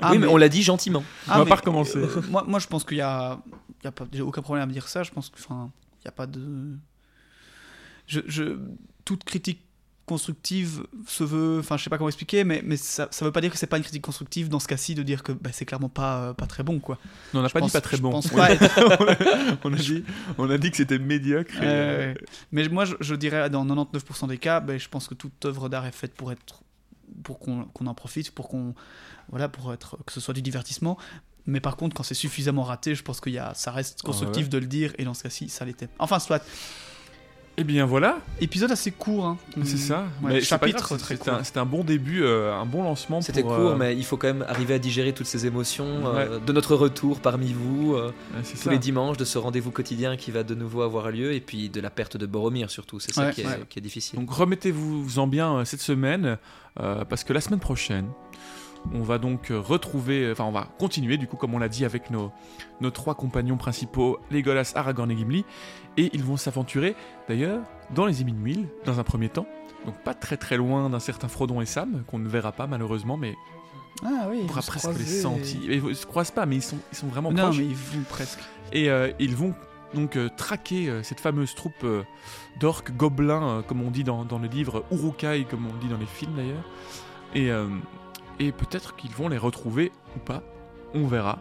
[0.00, 1.02] Ah, oui, mais, on l'a dit gentiment.
[1.26, 1.98] ah, on va mais, pas recommencer.
[1.98, 3.40] euh, moi, moi, je pense qu'il y a,
[3.82, 5.02] il y a pas, j'ai aucun problème à me dire ça.
[5.02, 5.70] Je pense que, enfin,
[6.00, 6.40] il y a pas de.
[8.06, 8.58] Je, je,
[9.04, 9.60] toute critique
[10.06, 13.40] constructive se veut, enfin, je sais pas comment expliquer, mais, mais ça, ça veut pas
[13.40, 15.64] dire que c'est pas une critique constructive dans ce cas-ci de dire que bah, c'est
[15.64, 16.98] clairement pas, euh, pas très bon, quoi.
[17.34, 18.10] Non, on n'a pas pense- dit pas très bon.
[18.32, 20.04] on, a, être- on a dit,
[20.38, 21.54] on a dit que c'était médiocre.
[21.56, 22.14] et, Euh,
[22.52, 25.68] mais moi, je, je dirais dans 99% des cas, ben, je pense que toute œuvre
[25.68, 26.62] d'art est faite pour être,
[27.24, 28.74] pour qu'on en profite, pour qu'on,
[29.30, 30.96] voilà, pour être, que ce soit du divertissement.
[31.48, 34.06] Mais par contre, quand c'est suffisamment raté, je pense qu'il y a, ça reste Ah
[34.06, 34.50] constructif ouais.
[34.50, 34.92] de le dire.
[34.98, 35.88] Et dans ce cas-ci, ça l'était.
[35.98, 36.44] Enfin, soit.
[37.58, 39.24] Eh bien voilà, Épisode assez court.
[39.24, 39.38] Hein.
[39.64, 40.00] c'est ça.
[40.22, 41.38] Ouais, mais c'est pas chapitre grave, très c'était court.
[41.40, 43.22] un, c'était un bon début, euh, un bon lancement.
[43.22, 46.38] C'était court, euh, mais il faut quand même arriver à digérer toutes ces émotions euh,
[46.38, 48.70] de notre retour parmi vous, euh, ouais, tous ça.
[48.70, 51.80] les dimanches, de ce rendez-vous quotidien qui va de nouveau avoir lieu, et puis de
[51.80, 53.00] la perte de Boromir surtout.
[53.00, 53.60] C'est ça Ouais, qui, est, ouais.
[53.70, 54.18] qui est difficile.
[54.18, 56.36] Donc remettez-vous-en bien euh, cette semaine,
[56.80, 58.08] euh, parce que la semaine prochaine,
[58.94, 61.84] on va donc euh, retrouver, enfin on va continuer du coup comme on l'a dit
[61.84, 62.30] avec nos,
[62.80, 65.44] nos trois compagnons principaux, Legolas, Aragorn et Gimli,
[65.96, 66.94] et ils vont s'aventurer
[67.28, 67.62] d'ailleurs
[67.94, 69.46] dans les Émines dans un premier temps,
[69.84, 73.16] donc pas très très loin d'un certain Frodon et Sam, qu'on ne verra pas malheureusement,
[73.16, 73.34] mais
[74.04, 74.40] Ah oui.
[74.42, 75.60] on pourra ils presque les sentir.
[75.70, 77.58] Ils ne se croisent pas, mais ils sont, ils sont vraiment Non, proches.
[77.58, 78.40] mais ils vont presque.
[78.72, 79.54] Et euh, ils vont
[79.94, 82.02] donc euh, traquer euh, cette fameuse troupe euh,
[82.60, 85.96] d'orques gobelins, euh, comme on dit dans, dans le livre, Urukai, comme on dit dans
[85.98, 86.64] les films d'ailleurs.
[87.34, 87.68] Et, euh,
[88.40, 90.42] et peut-être qu'ils vont les retrouver ou pas,
[90.94, 91.38] on verra.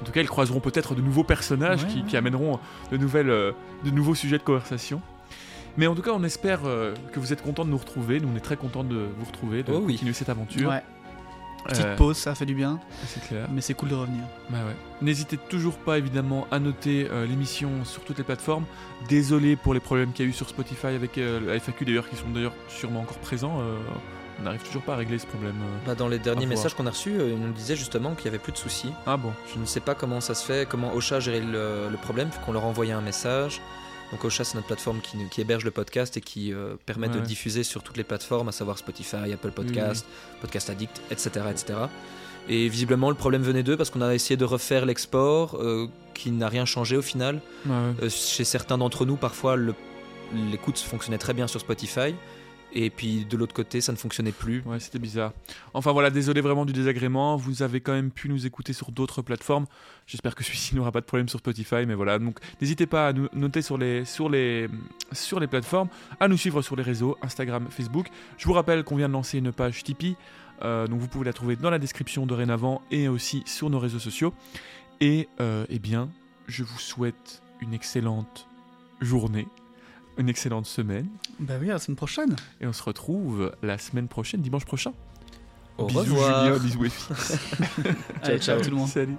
[0.00, 2.04] En tout cas, ils croiseront peut-être de nouveaux personnages Ouais, qui, ouais.
[2.08, 2.58] qui amèneront
[2.90, 3.52] de, nouvelles, euh,
[3.84, 5.00] de nouveaux sujets de conversation.
[5.76, 8.20] Mais en tout cas, on espère euh, que vous êtes contents de nous retrouver.
[8.20, 9.94] Nous, on est très contents de vous retrouver, de Oh oui.
[9.94, 10.68] continuer cette aventure.
[10.68, 10.82] Ouais.
[11.64, 12.80] Petite Euh, pause, ça fait du bien.
[13.06, 13.48] c'est clair.
[13.52, 14.24] Mais c'est cool de revenir.
[14.50, 14.74] Bah ouais.
[15.00, 18.64] N'hésitez toujours pas évidemment à noter euh, l'émission sur toutes les plateformes.
[19.08, 22.08] Désolé pour les problèmes qu'il y a eu sur Spotify avec euh, la FAQ d'ailleurs
[22.08, 23.60] qui sont d'ailleurs sûrement encore présents.
[24.42, 25.54] On n'arrive toujours pas à régler ce problème.
[25.62, 25.86] euh.
[25.86, 28.28] Bah, dans les derniers messages qu'on a reçus, euh, ils nous disaient justement qu'il n'y
[28.34, 28.90] avait plus de soucis.
[29.06, 31.96] Ah bon Je ne sais pas comment ça se fait, comment Ocha géré le, le
[31.96, 33.60] problème, qu'on leur a envoyé un message.
[34.10, 37.22] Donc Ocha, c'est notre plateforme qui, héberge le podcast et qui euh, permet de Ouais.
[37.22, 40.04] diffuser sur toutes les plateformes, à savoir Spotify, Apple Podcast,
[40.42, 41.78] Podcast Addict, etc., etc.
[42.48, 46.30] Et visiblement, le problème venait d'eux parce qu'on a essayé de refaire l'export, euh, qui
[46.32, 47.40] n'a rien changé au final.
[47.64, 47.72] Ouais.
[48.02, 49.56] Euh, chez certains d'entre nous, parfois,
[50.50, 52.14] l'écoute fonctionnait très bien sur Spotify.
[52.74, 54.62] Et puis de l'autre côté, ça ne fonctionnait plus.
[54.64, 55.32] Ouais, c'était bizarre.
[55.74, 57.36] Enfin voilà, désolé vraiment du désagrément.
[57.36, 59.66] Vous avez quand même pu nous écouter sur d'autres plateformes.
[60.06, 62.18] J'espère que celui-ci n'aura pas de problème sur Spotify, mais voilà.
[62.18, 64.68] Donc n'hésitez pas à nous noter sur les, sur, les,
[65.12, 68.08] sur les plateformes, à nous suivre sur les réseaux Instagram, Facebook.
[68.38, 70.16] Je vous rappelle qu'on vient de lancer une page Tipeee.
[70.62, 73.98] euh, donc vous pouvez la trouver dans la description dorénavant et aussi sur nos réseaux
[73.98, 74.32] sociaux.
[75.00, 76.08] Et euh, eh bien,
[76.46, 78.46] je vous souhaite une excellente
[79.00, 79.46] journée,
[80.18, 81.08] une excellente semaine.
[81.40, 82.36] Bah oui, à la semaine prochaine.
[82.60, 84.92] Et on se retrouve la semaine prochaine, dimanche prochain.
[85.78, 86.44] Au bisous revoir.
[86.44, 86.84] Julien, bisous
[88.22, 88.88] Allez, ciao tout le monde.
[88.88, 89.16] Salut.